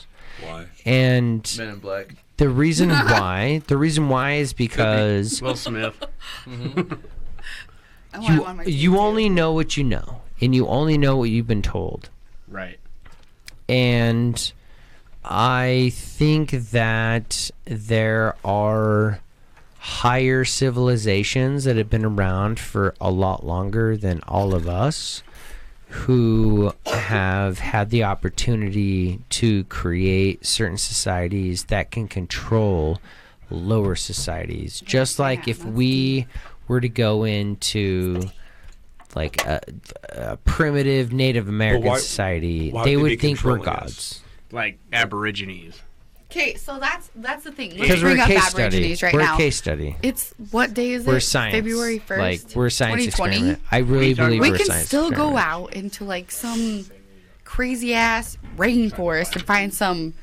[0.42, 0.66] Why?
[0.86, 2.16] And Men in Black.
[2.38, 5.96] the reason why, the reason why is because Will Smith.
[6.46, 6.94] Mm-hmm.
[8.14, 9.00] I want him you on you too.
[9.00, 12.10] only know what you know, and you only know what you've been told.
[12.48, 12.80] Right.
[13.68, 14.52] and
[15.24, 19.20] I think that there are
[19.78, 25.22] higher civilizations that have been around for a lot longer than all of us
[25.90, 33.00] who have had the opportunity to create certain societies that can control
[33.50, 36.28] lower societies just like if we
[36.68, 38.22] were to go into
[39.16, 39.60] like a,
[40.10, 43.84] a primitive Native American why- society, why would they they be would think we're controlling
[43.84, 43.84] us?
[43.84, 44.22] gods.
[44.52, 45.82] Like Aborigines.
[46.32, 47.72] Okay, so that's that's the thing.
[47.72, 48.64] Let's Because we're bring a up case study.
[48.78, 49.34] Aborigines right we're now.
[49.34, 49.96] a case study.
[50.04, 51.22] It's what day is We're it?
[51.22, 51.56] science.
[51.56, 52.20] February first.
[52.20, 53.32] Like we're a science 2020?
[53.36, 53.62] experiment.
[53.72, 55.40] I really you believe We we're a can science still go experiment.
[55.48, 56.86] out into like some
[57.46, 60.14] crazy ass rainforest and find some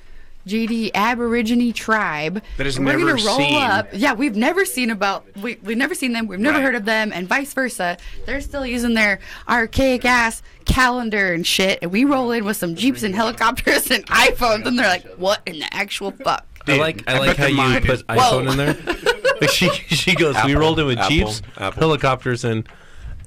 [0.46, 3.62] GD Aborigine tribe That is and we're never gonna roll seen.
[3.62, 3.88] up.
[3.92, 6.26] Yeah, we've never seen about we we've never seen them.
[6.28, 6.64] We've never Right.
[6.64, 7.96] heard of them, and vice versa.
[8.26, 12.74] They're still using their archaic ass calendar and shit, and we roll in with some
[12.76, 17.02] jeeps and helicopters and iPhones, and they're like, "What in the actual fuck?" I like
[17.08, 18.76] I, I like how you mind put is- iPhone in there.
[19.38, 20.34] Like she she goes.
[20.46, 21.80] we rolled in with Apple, jeeps, Apple.
[21.80, 22.66] helicopters, and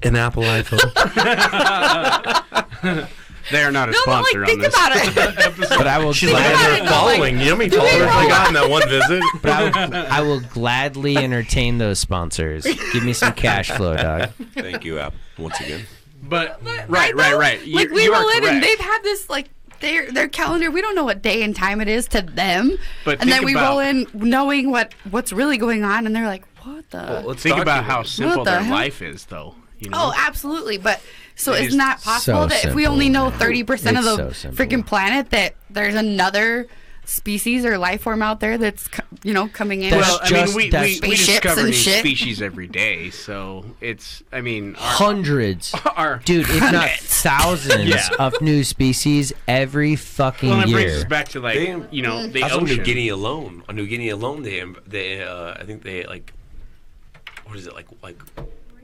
[0.02, 0.80] an Apple iPhone.
[3.50, 4.74] They are not a No, but sponsor like, on think this.
[4.74, 5.68] about it.
[5.78, 7.38] But I will She's like, about it, they're though, like, following.
[7.38, 9.22] you know how many we followers I got in that one visit?
[9.42, 12.64] but I will, I will gladly entertain those sponsors.
[12.92, 14.30] Give me some cash flow, dog.
[14.54, 15.82] Thank you, App, once again.
[16.22, 17.64] But But right, right, though, right.
[17.64, 19.48] You, Like we you are roll in and they've had this like
[19.80, 20.70] their their calendar.
[20.70, 22.76] We don't know what day and time it is to them.
[23.04, 26.26] But and then we about- roll in knowing what what's really going on, and they're
[26.26, 28.74] like, "What the?" Let's Think about document how simple the their hell?
[28.74, 29.54] life is, though.
[29.78, 29.96] You know.
[29.98, 30.76] Oh, absolutely.
[30.76, 31.00] But
[31.40, 34.32] so It isn't that possible so that if we only know thirty percent of the
[34.34, 36.66] so freaking planet, that there's another
[37.06, 38.88] species or life form out there that's
[39.24, 39.90] you know coming in?
[39.90, 41.98] That's well, I mean, we, we, we discover and new shit.
[41.98, 44.22] species every day, so it's.
[44.32, 48.08] I mean, our, Hundreds, our dude, if not thousands Yeah.
[48.18, 51.08] of new species every fucking well, that brings us year.
[51.08, 52.76] back to like They- you know the That's on ocean.
[52.76, 53.64] New Guinea alone.
[53.68, 56.32] On New Guinea alone, they they uh, I think they like
[57.46, 58.18] what is it like like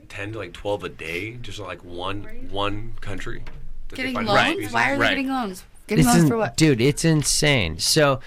[0.09, 3.43] ten to like twelve a day, just like one one country.
[3.93, 4.51] getting loans?
[4.53, 4.71] species.
[4.73, 5.09] Why are they Right.
[5.09, 5.63] getting loans?
[5.87, 6.57] Getting It's loans in- for what?
[6.57, 7.79] dude, it's insane.
[7.79, 8.19] So,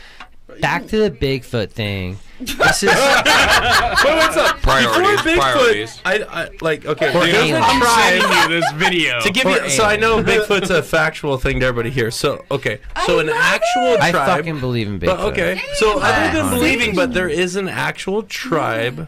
[0.60, 2.18] back to the Bigfoot thing.
[2.40, 4.62] This is But what's up?
[4.62, 6.00] Priorities, Before Bigfoot, priorities.
[6.06, 7.08] I, I like okay.
[7.10, 7.58] Or there's aliens.
[7.58, 9.20] a I'm tribe- sending you this video.
[9.20, 10.22] to give Or you, so I know.
[10.24, 12.10] Bigfoot's a factual thing to everybody here.
[12.10, 14.38] So okay, so an actual I tribe.
[14.38, 15.06] fucking believe in Bigfoot.
[15.06, 16.58] But okay, so other than Same.
[16.58, 19.06] believing, but there is an actual tribe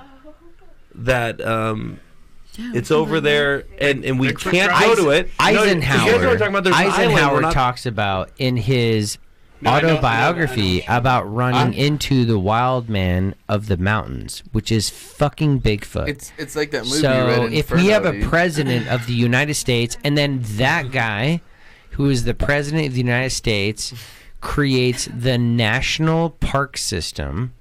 [0.94, 2.00] that um,
[2.58, 5.30] it's over there, and and we Bigfoot can't go to it.
[5.40, 6.14] No, you guys Eisenhower.
[6.28, 9.18] are talking about there's island, Eisenhower not- talks about in his
[9.60, 10.96] No, I know- I know- I autobiography know.
[10.96, 16.08] about running I'm- into the wild man of the mountains, which is fucking Bigfoot.
[16.08, 16.98] It's it's like that movie.
[17.00, 21.40] so Red if we have a president of the United States, and then that guy,
[21.92, 23.94] who is the president of the United States,
[24.40, 27.52] creates the national park system.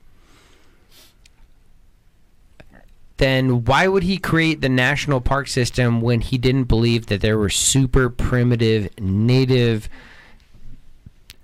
[3.21, 7.37] Then why would he create the national park system when he didn't believe that there
[7.37, 9.87] were super primitive native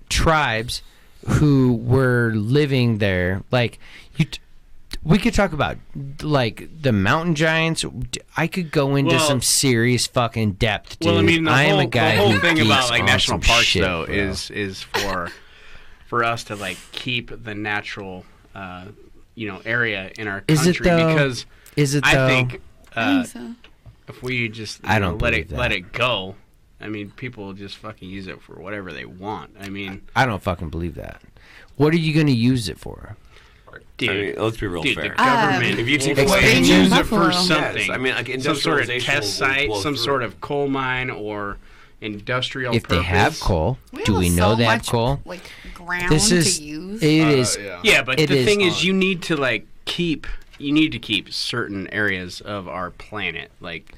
[0.10, 0.82] tribes
[1.28, 3.44] who were living there?
[3.52, 3.78] Like
[4.16, 4.40] you, t-
[5.04, 5.78] we could talk about
[6.24, 7.86] like the mountain giants.
[8.36, 11.12] I could go into Well- some serious fucking depth, dude.
[11.12, 13.38] Well, I mean, the am whole, a guy the whole who thing about like national
[13.38, 14.16] parks shit, though bro.
[14.16, 15.30] is is for
[16.08, 18.86] for us to like keep the natural uh,
[19.36, 21.46] you know area in our Is it country because
[21.78, 22.28] is it I though?
[22.28, 22.62] think
[22.96, 23.56] I uh, think so.
[24.10, 26.36] if we just I know, don't let believe it let it go,
[26.82, 29.56] I mean, people just fucking use it for whatever they want.
[29.60, 31.22] I mean, I don't fucking believe that.
[31.78, 33.16] What are you going to use it for?
[33.98, 35.10] dude, I mean, let's be real dude, fair.
[35.10, 37.78] the government Um, If you take away- fucking Expansion use it for something.
[37.78, 39.10] Yes, I mean, like some sort of test
[39.42, 40.04] will- will site, some through.
[40.04, 41.58] sort of coal mine or
[42.02, 42.76] industrial.
[42.76, 45.20] If they have coal, We do have we know so they have much, coal?
[45.26, 47.02] Like ground This is to use.
[47.04, 47.80] it is yeah.
[47.84, 48.86] Yeah, but It the is thing is, on.
[48.86, 50.28] you need to like keep.
[50.58, 53.94] You need to keep certain areas of our planet like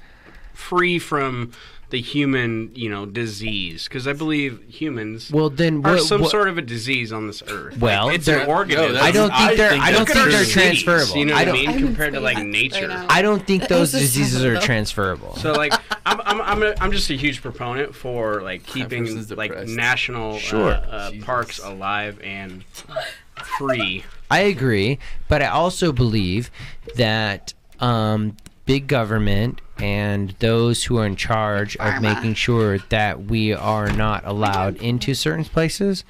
[0.53, 1.51] free from
[1.89, 3.85] the human, you know, disease.
[3.85, 7.41] Because I believe humans Well, then are some what- sort of a disease on this
[7.47, 7.79] earth.
[7.79, 8.93] Well, like, it's an organism.
[8.93, 9.69] No, I don't think I they're.
[9.71, 10.53] think I don't think they're cities,
[10.83, 11.17] transferable.
[11.17, 11.53] You know I what I don't.
[11.55, 11.69] mean?
[11.69, 12.87] I'm Compared to like nature.
[12.89, 13.07] right.
[13.09, 15.35] I don't think those diseases are transferable.
[15.37, 15.73] So like
[16.05, 20.73] I'm I'm I'm, a, I'm just a huge proponent for like keeping like national Sure.
[20.73, 22.63] uh, uh, parks alive and
[23.41, 24.03] free.
[24.31, 26.51] I agree, but I also believe
[26.95, 33.53] that um, big government and those who are in charge of making sure that we
[33.53, 36.03] are not allowed into certain places,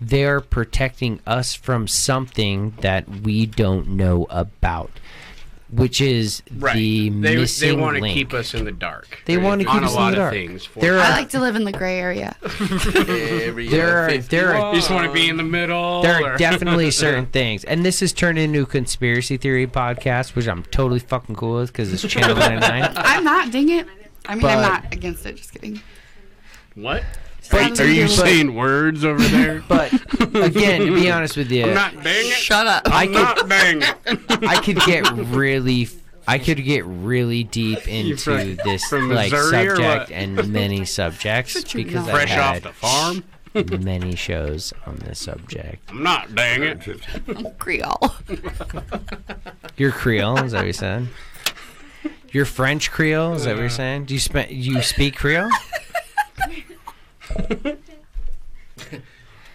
[0.00, 4.90] they're protecting us from something that we don't know about,
[5.72, 6.74] which is Right.
[6.74, 8.14] the they missing they want to link.
[8.14, 9.06] keep us in the dark.
[9.26, 10.32] They want to keep us in the dark.
[10.32, 10.64] things.
[10.64, 11.00] For There sure.
[11.00, 12.34] I like to live in the gray area.
[12.42, 16.02] Every There are- there are- you just want to be in the middle.
[16.02, 20.48] there are definitely certain things, and this has turned into a conspiracy theory podcast, which
[20.48, 22.92] I'm totally fucking cool with because it's Channel 99.
[22.96, 23.86] I'm not, dang it.
[24.26, 25.36] I mean, But- I'm not against it.
[25.36, 25.80] Just kidding.
[26.74, 27.04] what?
[27.50, 29.62] But- Are you But- saying words over there?
[29.68, 29.92] But
[30.34, 32.32] again, to be honest with you, I'm not dang it.
[32.32, 32.82] Shut up.
[32.86, 34.44] I I'm could not dang it.
[34.48, 35.88] I could get really
[36.28, 41.72] I could get really deep into from- this from like Missouri subject and many subjects
[41.72, 42.08] because mouth.
[42.08, 43.24] I Fresh off had the farm.
[43.84, 45.90] many shows on this subject.
[45.90, 47.58] I'm not dang it.
[47.58, 48.14] Creole.
[49.76, 51.08] You're Creole, is that what you said?
[52.30, 54.04] You're French Creole, is that what you're saying?
[54.04, 55.50] Do you spe- you speak Creole?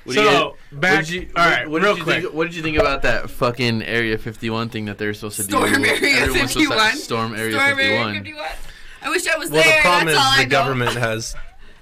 [0.04, 0.98] What do you- So back.
[0.98, 2.22] What did you, all right, what, real did you quick.
[2.24, 2.34] think?
[2.34, 5.72] What did you think about that fucking Area 51 thing that they're supposed to Storm
[5.82, 5.90] do?
[5.90, 6.96] Area supposed to 51.
[6.98, 8.10] Storm Area Storm 51.
[8.10, 8.46] Area 51.
[9.02, 9.78] I wish I was Well, there.
[9.78, 10.50] the problem That's is all I the know.
[10.50, 11.36] government has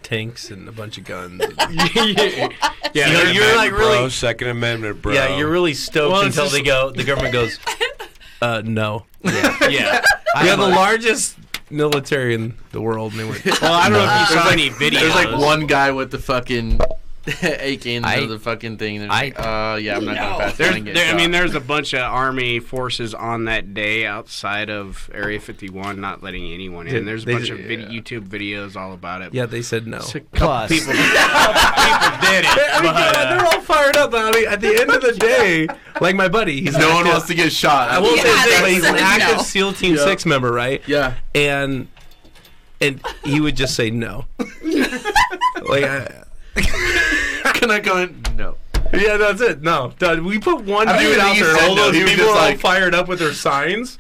[0.03, 1.41] tanks and a bunch of guns.
[1.59, 2.51] yeah, You know,
[2.93, 3.79] they're- you're like bro.
[3.79, 5.13] really, Second Amendment, bro.
[5.13, 6.91] yeah, you're really stoked Well, until just- they go.
[6.91, 7.59] The government goes,
[8.41, 9.05] uh, no.
[9.23, 10.01] yeah.
[10.41, 11.35] We have the largest
[11.70, 13.45] military in the world, and they went.
[13.61, 14.99] Well, I don't know if you saw any videos.
[14.99, 16.80] There's like one guy with the fucking
[17.43, 18.97] AK in I- the fucking thing.
[19.01, 20.57] And I- like, uh, yeah, I'm not gonna pass.
[20.57, 24.05] There's, it get there, I mean, there's a bunch of army forces on that day
[24.05, 27.05] outside of Area 51, not letting anyone in.
[27.05, 29.34] There's a they bunch did- of vid- YouTube videos all about it.
[29.34, 29.97] Yeah, they said no.
[29.99, 32.47] A couple Plus- people, people did it.
[32.74, 34.11] I mean, but, come uh, they're all fired up.
[34.13, 35.67] I mean, at the end of the day,
[36.01, 37.89] like my buddy, he's no an one wants to get shot.
[37.89, 39.43] I won't Yeah, say his name, but he's an active no.
[39.43, 40.03] SEAL Team Yeah.
[40.03, 40.82] Six member, right?
[40.88, 41.15] Yeah.
[41.34, 41.88] And
[42.82, 44.26] and he would just say no.
[45.69, 46.24] like, I,
[46.56, 48.22] Can I go in?
[48.36, 48.56] No.
[48.93, 49.62] yeah, that's it.
[49.62, 50.24] No, done.
[50.26, 51.56] We put one I don't dude even out think he there.
[51.58, 51.86] said All no.
[51.86, 53.97] those He was people just are all like- fired up with their signs.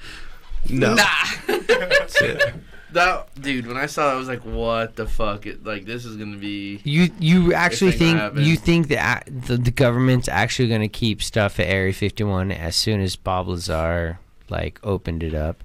[0.69, 1.03] No, Nah.
[1.47, 2.53] that's it.
[2.93, 5.47] That dude, when I saw it, I was like, "What the fuck?
[5.47, 8.43] It, like, this is gonna be." You you actually If think happen.
[8.43, 12.75] you think that the, the government's actually going to keep stuff at Area 51 as
[12.75, 15.63] soon as Bob Lazar like opened it up?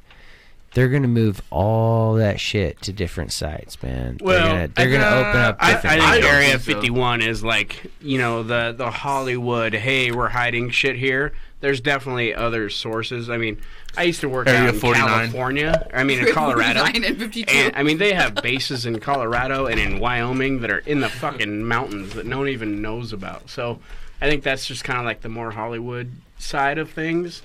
[0.74, 4.18] They're going to move all that shit to different sites, man.
[4.20, 6.62] Well, they're going to uh, they're going to open up I, I think Area think
[6.62, 6.74] so.
[6.74, 9.74] 51 is like, you know, the the Hollywood.
[9.74, 11.32] Hey, we're hiding shit here.
[11.60, 13.28] There's definitely other sources.
[13.30, 13.60] I mean,
[13.96, 15.08] I used to work Area out in 49.
[15.08, 15.88] California.
[15.92, 16.84] I mean, in Colorado.
[16.84, 17.52] 9 and 52.
[17.52, 21.08] And I mean, they have bases in Colorado and in Wyoming that are in the
[21.08, 23.50] fucking mountains that no one even knows about.
[23.50, 23.80] So
[24.20, 27.42] I think that's just kind of like the more Hollywood side of things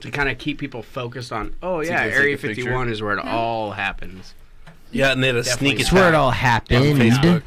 [0.00, 2.54] to kind of keep people focused on, oh, yeah, go Area a picture.
[2.62, 4.34] 51 is where it all happens.
[4.92, 5.68] Yeah, and they had a Definitely.
[5.68, 7.42] sneak it's where it attack all on happened, Facebook.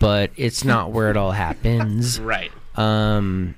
[0.00, 2.20] but it's not where it all happens.
[2.20, 2.50] Right.
[2.76, 3.54] Um,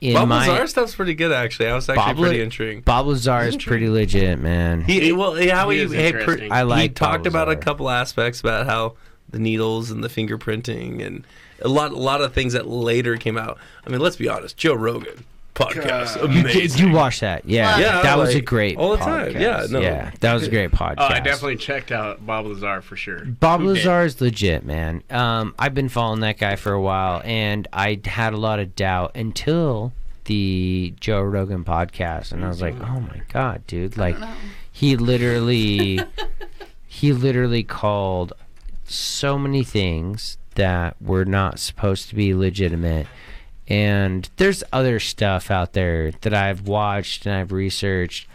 [0.00, 1.68] in Bob my Lazar stuff's pretty good, actually.
[1.68, 2.84] I was actually Bob pretty La- intrigued.
[2.84, 4.82] Bob Lazar is pretty legit, man.
[4.82, 6.52] He well, yeah, how He he, is had cr- interesting.
[6.52, 8.94] I he like talked Bob about a couple aspects about how
[9.28, 11.26] the needles and the fingerprinting and
[11.60, 13.58] a lot, a lot of things that later came out.
[13.86, 15.24] I mean, let's be honest, Joe Rogan
[15.60, 16.88] podcast, You, amazing.
[16.88, 17.44] you watch that?
[17.44, 19.32] Yeah, Yeah, that was a great all the time.
[19.32, 19.40] podcast.
[19.40, 19.80] Yeah, no.
[19.80, 20.96] yeah, that was a great podcast.
[20.98, 23.24] Oh, I definitely checked out Bob Lazar for sure.
[23.24, 23.84] Bob Who did?
[23.84, 25.02] Lazar is legit, man.
[25.10, 28.74] Um, I've been following that guy for a while, and I had a lot of
[28.76, 29.92] doubt until
[30.24, 34.16] the Joe Rogan podcast, and I was like, "Oh my god, dude!" Like,
[34.70, 36.00] he literally,
[36.86, 38.32] he literally called
[38.84, 43.06] so many things that were not supposed to be legitimate.
[43.70, 48.26] And there's other stuff out there that I've watched and I've researched,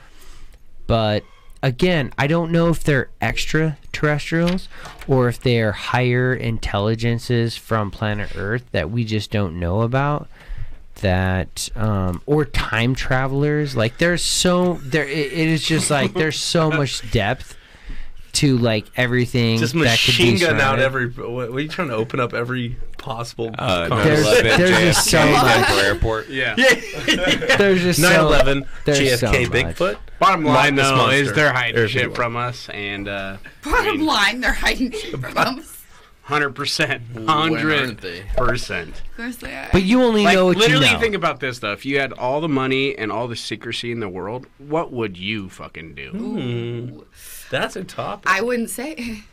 [0.88, 1.24] but
[1.62, 4.70] again, I don't know if they're extraterrestrials
[5.08, 10.30] or if they are higher intelligences from planet Earth that we just don't know about.
[11.02, 13.76] That um, or time travelers.
[13.76, 15.06] Like there's so there.
[15.06, 17.58] It, it is just like there's so much depth
[18.36, 21.08] to like everything Just that could be machine gun out every.
[21.10, 23.54] What, what are you trying to open up every possible?
[23.58, 23.90] Uh.
[24.04, 25.84] There's- there's just so JFK, much.
[25.84, 26.30] Airport.
[26.30, 26.56] Yeah.
[26.56, 29.76] There's just 9/11, there's so JFK, much.
[29.78, 29.98] Bigfoot.
[30.20, 34.54] Bottom line, Loch though, is they're hiding shit from us, and uh, Bottom line, they're
[34.54, 35.74] hiding shit from us.
[36.26, 37.97] Hundred percent, hundred
[38.36, 38.89] percent.
[39.11, 39.69] Of course they are.
[39.71, 40.99] But you only Like know what literally, you know.
[40.99, 41.71] think about this though.
[41.71, 45.17] If you had all the money and all the secrecy in the world, what would
[45.17, 46.09] you fucking do?
[46.11, 46.99] Hmm.
[47.49, 48.30] That's a topic.
[48.30, 49.23] I wouldn't say.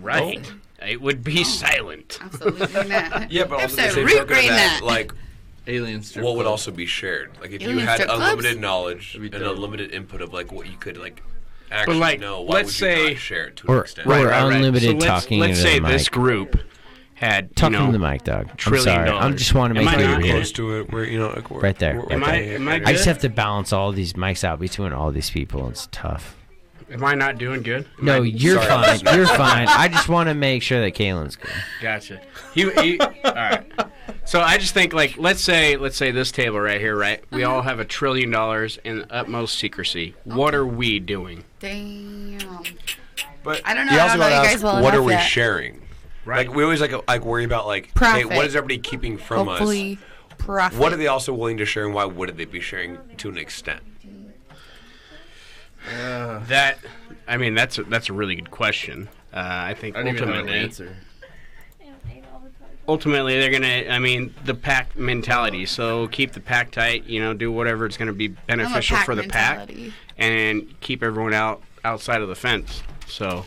[0.00, 0.52] Right.
[0.86, 2.18] It would be silent.
[2.20, 3.30] Absolutely not.
[3.32, 5.12] Yeah, but also the same Absolutely token that, like,
[5.68, 7.32] Alien strip what would also be shared?
[7.40, 8.22] Like, if you had strip clubs?
[8.32, 9.56] unlimited knowledge and be dope.
[9.56, 11.22] unlimited input of like what you could like
[11.70, 14.06] actually like, know, why let's would you say- not share it to an or, extent?
[14.06, 14.54] or Right, right, right.
[14.56, 16.12] unlimited so let's, talking Let's into say the this mic.
[16.12, 16.60] group
[17.14, 18.48] had you Talking know, to the mic, dog.
[18.50, 19.08] I'm trillion sorry.
[19.08, 19.36] I dollars.
[19.38, 20.34] just want to Am make I sure not you hear.
[20.34, 22.36] close to it, where you know, like, we're, Right there, we're- right Am I?
[22.36, 22.78] Am I?
[22.80, 22.88] Good?
[22.88, 25.68] I just have to balance all these mics out between all these people.
[25.70, 26.36] It's tough.
[26.90, 27.86] Am I not doing good?
[27.98, 28.98] Am No, I- you're sorry.
[28.98, 29.14] fine.
[29.16, 29.66] You're fine.
[29.66, 31.50] I just want to make sure that Kaylin's good.
[31.82, 32.20] Gotcha.
[32.54, 33.64] He, he, all right.
[34.26, 37.22] So I just think like let's say let's say this table right here, right?
[37.30, 40.14] We all have a trillion dollars in utmost secrecy.
[40.24, 41.44] What are we doing?
[41.60, 42.38] Damn.
[43.44, 44.94] But I don't know, You I also don't know gotta you ask, guys well what
[44.94, 45.20] are enough we yet.
[45.22, 45.82] sharing?
[46.24, 46.48] Right.
[46.48, 48.26] Like we always like like worry about like, hey, Profit.
[48.30, 49.58] what is everybody keeping from us?
[49.58, 49.98] Hopefully,
[50.38, 50.76] profit.
[50.78, 53.38] What are they also willing to share, and why wouldn't they be sharing to an
[53.38, 53.80] extent?
[55.88, 56.78] That
[57.28, 59.08] I mean that's a, that's a really good question.
[59.32, 60.96] Uh, I think I don't even know an ultimately answer.
[62.88, 65.66] Ultimately they're gonna I mean the pack mentality.
[65.66, 67.04] So keep the pack tight.
[67.04, 69.70] You know, do whatever it's gonna be beneficial for the pack,
[70.18, 72.82] and keep everyone out outside of the fence.
[73.06, 73.44] So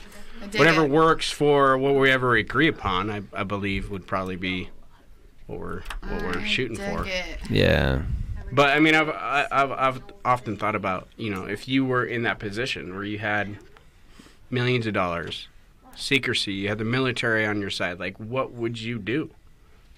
[0.56, 0.90] whatever it.
[0.90, 4.70] works for what we ever agree upon, I, I believe would probably be
[5.48, 7.06] what we're what we're shooting for.
[7.06, 7.50] it.
[7.50, 8.04] Yeah.
[8.52, 12.24] But I mean, I've I've I've often thought about you know if you were in
[12.24, 13.58] that position where you had
[14.50, 15.48] millions of dollars,
[16.00, 19.30] secrecy, you have the military on your side, like what would you do?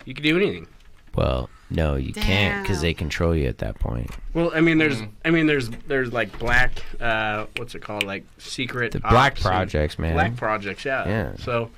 [0.05, 0.67] You could do anything.
[1.15, 4.09] Well, no, you can't because they control you at that point.
[4.33, 8.23] Well, I mean, there's I mean, there's there's like black uh, what's it called, like
[8.37, 10.13] secret The black projects, man.
[10.13, 11.07] Black projects, yeah.
[11.07, 11.35] Yeah.
[11.37, 11.69] So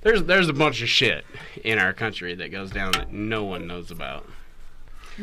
[0.00, 1.24] there's there's a bunch of shit
[1.62, 4.26] in our country that goes down that no one knows about.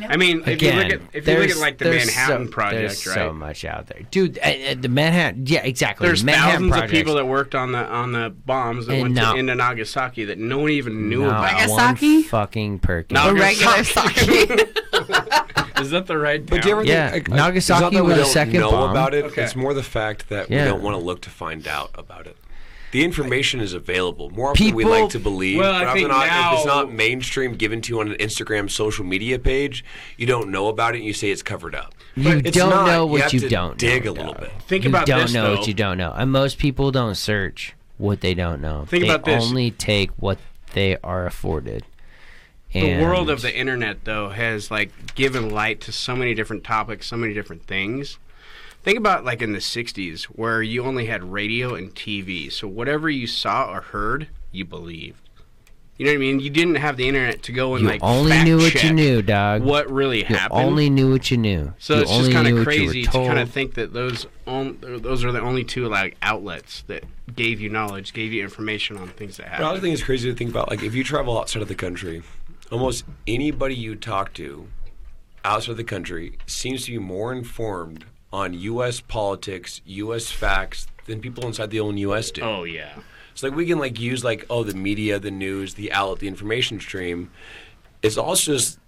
[0.08, 2.46] I mean, if you Again, look at if you look at like the there's Manhattan
[2.48, 3.14] so, Project, there's right?
[3.16, 4.38] so much out there, dude.
[4.40, 6.08] Uh, uh, the Manhattan, yeah, exactly.
[6.08, 6.92] There's Manhattan thousands projects.
[6.92, 9.56] of people that worked on the on the bombs that And went not- to, into
[9.56, 11.52] Nagasaki that no one even knew Not about.
[11.70, 12.16] Nagasaki?
[12.16, 13.20] one fucking Perkins.
[13.20, 13.30] No.
[13.30, 14.64] A regular Nagasaki.
[15.82, 16.46] Is that the right?
[16.46, 18.32] But do you ever Yeah, think, like, Nagasaki it's not that we was a don't
[18.32, 18.92] second know bomb.
[18.92, 19.26] about it.
[19.26, 19.44] Okay.
[19.44, 20.64] It's more the fact that Yeah.
[20.66, 22.38] we don't want to look to find out about it.
[22.92, 25.60] The information is available more often than we like to believe.
[25.60, 28.18] Well, I but often think not, if it's not mainstream given to you on an
[28.18, 29.86] Instagram social media page,
[30.18, 31.94] you don't know about it and you say it's covered up.
[32.16, 32.88] You It's don't not.
[32.88, 34.52] know You what have you to don't dig know, a little bit.
[34.68, 35.56] Think about what you about don't this, know though.
[35.60, 38.86] what you don't know, and most people don't search what they don't know.
[38.86, 39.44] Think they about this.
[39.44, 40.38] only take what
[40.74, 41.86] they are afforded.
[42.74, 46.64] And The world of the internet, though, has like given light to so many different
[46.64, 48.18] topics, so many different things.
[48.84, 53.10] Think about like in the '60s, where you only had radio and TV, so whatever
[53.10, 55.30] you saw or heard, you believed.
[55.98, 56.40] You know what I mean?
[56.40, 58.84] You didn't have the internet to go and you like only fact knew what check
[58.86, 59.62] you knew, dog.
[59.62, 60.64] What really you happened?
[60.64, 61.76] only knew what you knew.
[61.78, 63.94] So You it's just kind of what you were crazy to kind of think that
[63.94, 67.04] those on, those are the only two like outlets that
[67.36, 69.64] gave you knowledge, gave you information on things that happened.
[69.64, 69.84] I also happened.
[69.84, 70.72] think it's crazy to think about.
[70.72, 72.24] Like, if you travel outside of the country,
[72.72, 74.70] almost anybody you talk to
[75.46, 79.02] outside of the country seems to be more informed on U.S.
[79.02, 80.32] politics, U.S.
[80.32, 82.32] facts than people inside the own U.S.
[82.32, 82.42] do.
[82.42, 82.94] Oh yeah.
[83.34, 86.28] So like we can like use like oh the media, the news, the outlet, the
[86.28, 87.32] information stream.
[88.02, 88.80] It's also just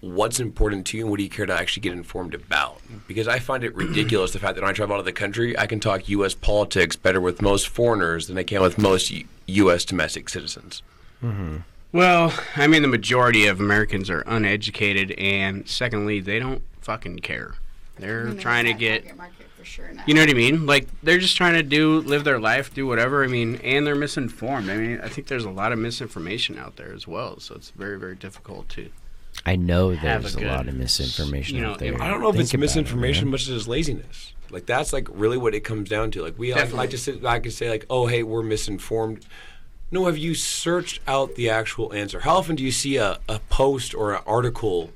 [0.00, 2.80] what's important to you and what do you care to actually get informed about.
[3.06, 5.58] Because I find it ridiculous the fact that when I travel out of the country,
[5.58, 6.34] I can talk U.S.
[6.34, 9.84] politics better with most foreigners than I can with most U- U.S.
[9.84, 10.82] domestic citizens.
[11.22, 11.58] Mm-hmm.
[11.92, 17.54] Well, I mean, the majority of Americans are uneducated, and secondly, they don't fucking care.
[18.00, 20.02] They're trying to get, Market for sure now.
[20.06, 20.66] you know what I mean?
[20.66, 23.22] Like they're just trying to do, live their life, do whatever.
[23.22, 24.70] I mean, and they're misinformed.
[24.70, 27.70] I mean, I think there's a lot of misinformation out there as well, so it's
[27.70, 28.90] very, very difficult to.
[29.46, 32.00] I know there's a a, lot of misinformation you know, out there.
[32.00, 33.32] I don't know if Think it's about it, misinformation man.
[33.32, 34.34] much as it's laziness.
[34.50, 36.22] Like that's like really what it comes down to.
[36.22, 36.78] Like we like, Definitely.
[36.78, 39.24] like to sit back and say like, oh hey, we're misinformed.
[39.92, 42.20] No, have you searched out the actual answer?
[42.20, 44.92] How often do you see a, a post or an article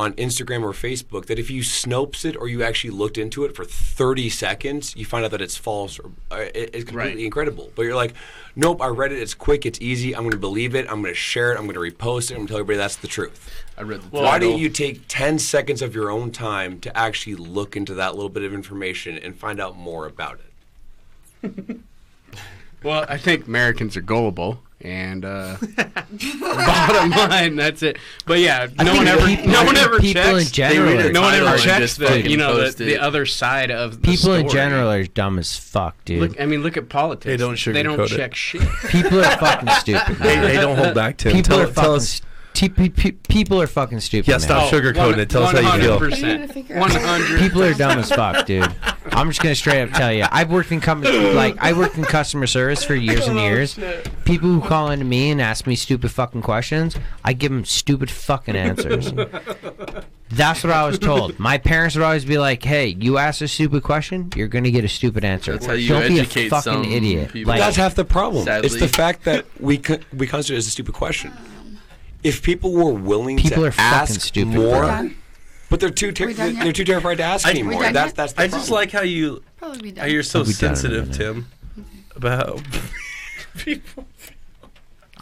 [0.00, 3.54] on Instagram or Facebook that if you snopes it or you actually looked into it
[3.54, 7.24] for 30 seconds, you find out that it's false or uh, it- it's completely Right.
[7.24, 7.70] incredible.
[7.74, 8.14] But you're like,
[8.56, 9.18] nope, I read it.
[9.20, 9.66] It's quick.
[9.66, 10.14] It's easy.
[10.14, 10.86] I'm going to believe it.
[10.90, 11.58] I'm going to share it.
[11.58, 12.34] I'm going to repost it.
[12.34, 13.50] I'm going to tell everybody that's the truth.
[13.78, 14.50] I read the Why title.
[14.50, 18.28] don't you take 10 seconds of your own time to actually look into that little
[18.30, 20.40] bit of information and find out more about
[21.42, 21.76] it?
[22.82, 25.56] Well, I think Americans are gullible, and uh,
[26.40, 27.98] bottom line, that's it.
[28.26, 30.50] But yeah, I no one ever, people- no one ever people in checks.
[30.50, 34.08] general They no one ever checks the you know the, the other side of the
[34.10, 36.20] People in general are dumb as fuck, dude.
[36.20, 37.26] Look, I mean, look at politics.
[37.26, 38.16] They don't They don't sugarcoat it.
[38.16, 38.62] check shit.
[38.88, 40.16] people are fucking stupid.
[40.16, 42.22] They, they don't hold back to people Tell, are tell us.
[42.60, 44.28] T- pe- pe- people are fucking stupid.
[44.28, 44.40] Yeah, man.
[44.40, 45.30] stop sugarcoating it.
[45.30, 45.94] Tell us how you feel.
[45.94, 46.80] I need to figure out.
[46.80, 47.40] One hundred.
[47.40, 48.70] People are dumb as fuck, dude.
[49.12, 50.26] I'm just gonna straight up tell you.
[50.30, 53.78] I've worked in com- like I worked in customer service for years and years.
[54.26, 58.10] People who call into me and ask me stupid fucking questions, I give them stupid
[58.10, 59.10] fucking answers.
[60.32, 61.38] That's what I was told.
[61.38, 64.84] My parents would always be like, "Hey, you ask a stupid question, you're gonna get
[64.84, 65.52] a stupid answer.
[65.52, 67.48] That's how you Don't be a fucking idiot." people.
[67.52, 68.46] Like, That's half the problem.
[68.46, 71.32] It's the fact that we co- we consider it as a stupid question.
[72.22, 75.10] If people were willing People to are fucking ask stupid, more, bro.
[75.70, 76.64] But they're too ter- we done yet?
[76.64, 77.78] they're too terrified to ask I- anymore.
[77.80, 78.16] we That's yet?
[78.16, 80.10] that's the I just like how you Probably be how done.
[80.14, 81.12] you're so We'll be done in a sensitive.
[81.12, 81.46] Tim,
[82.16, 82.60] about
[83.58, 84.06] people.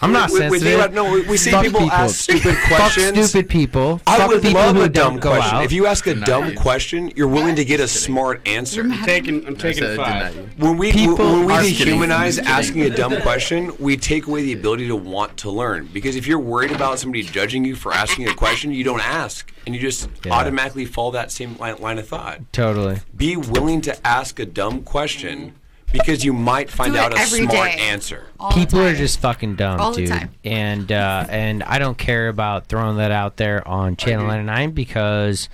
[0.00, 0.62] I'm not we, we, sensitive.
[0.62, 3.28] think about, no, we, we see Fuck people, ask stupid Fuck questions.
[3.30, 4.00] stupid people.
[4.06, 5.56] I Fuck would people love who a dumb question.
[5.56, 5.64] out.
[5.64, 6.56] If you ask a Deny dumb you.
[6.56, 8.82] question, you're willing to get a smart answer.
[8.82, 9.46] I'm taking.
[9.46, 10.34] I'm I taking said five.
[10.36, 10.48] you.
[10.58, 11.98] When we People when we are kidding.
[11.98, 15.88] dehumanize asking a dumb question, we take away the ability to want to learn.
[15.92, 19.52] Because if you're worried about somebody judging you for asking a question, you don't ask,
[19.66, 20.32] and you just Yeah.
[20.32, 22.40] automatically follow that same line, line of thought.
[22.52, 23.00] Totally.
[23.16, 25.54] Be willing to ask a dumb question
[25.92, 27.78] because you might find out a every smart day.
[27.78, 28.26] answer.
[28.38, 30.08] All people are just fucking dumb, All the dude.
[30.10, 30.30] time.
[30.44, 35.48] And uh, and I don't care about throwing that out there on Channel 99 because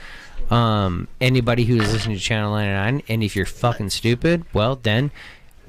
[0.50, 5.10] um, anybody who's listening to Channel 99, and if you're fucking stupid, well then,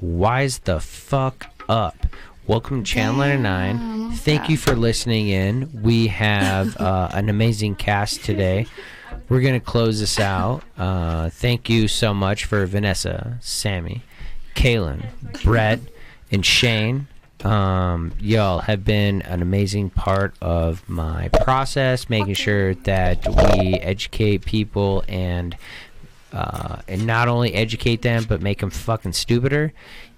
[0.00, 2.06] wise the fuck up.
[2.46, 4.12] Welcome to Channel 99.
[4.12, 5.82] Thank you for listening in.
[5.82, 8.66] We have uh, an amazing cast today.
[9.28, 10.62] We're gonna close this out.
[10.78, 14.02] Uh, thank you so much for Vanessa, Sammy,
[14.56, 15.04] Kaylin,
[15.44, 15.80] Brett,
[16.32, 17.06] and Shane.
[17.44, 24.44] Um, y'all have been an amazing part of my process, making sure that we educate
[24.44, 25.56] people and
[26.32, 29.72] uh, and not only educate them but make them fucking stupider.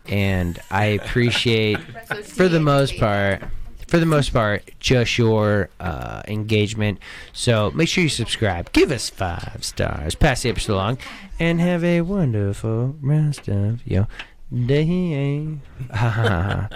[0.07, 1.78] And I appreciate,
[2.24, 3.43] for the most part,
[3.89, 7.01] for the most part, just your uh, engagement.
[7.32, 10.99] So make sure you subscribe, give us five stars, pass the episode along,
[11.41, 14.07] and have a wonderful rest of your
[14.53, 15.59] day.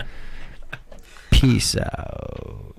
[1.31, 2.75] Peace out.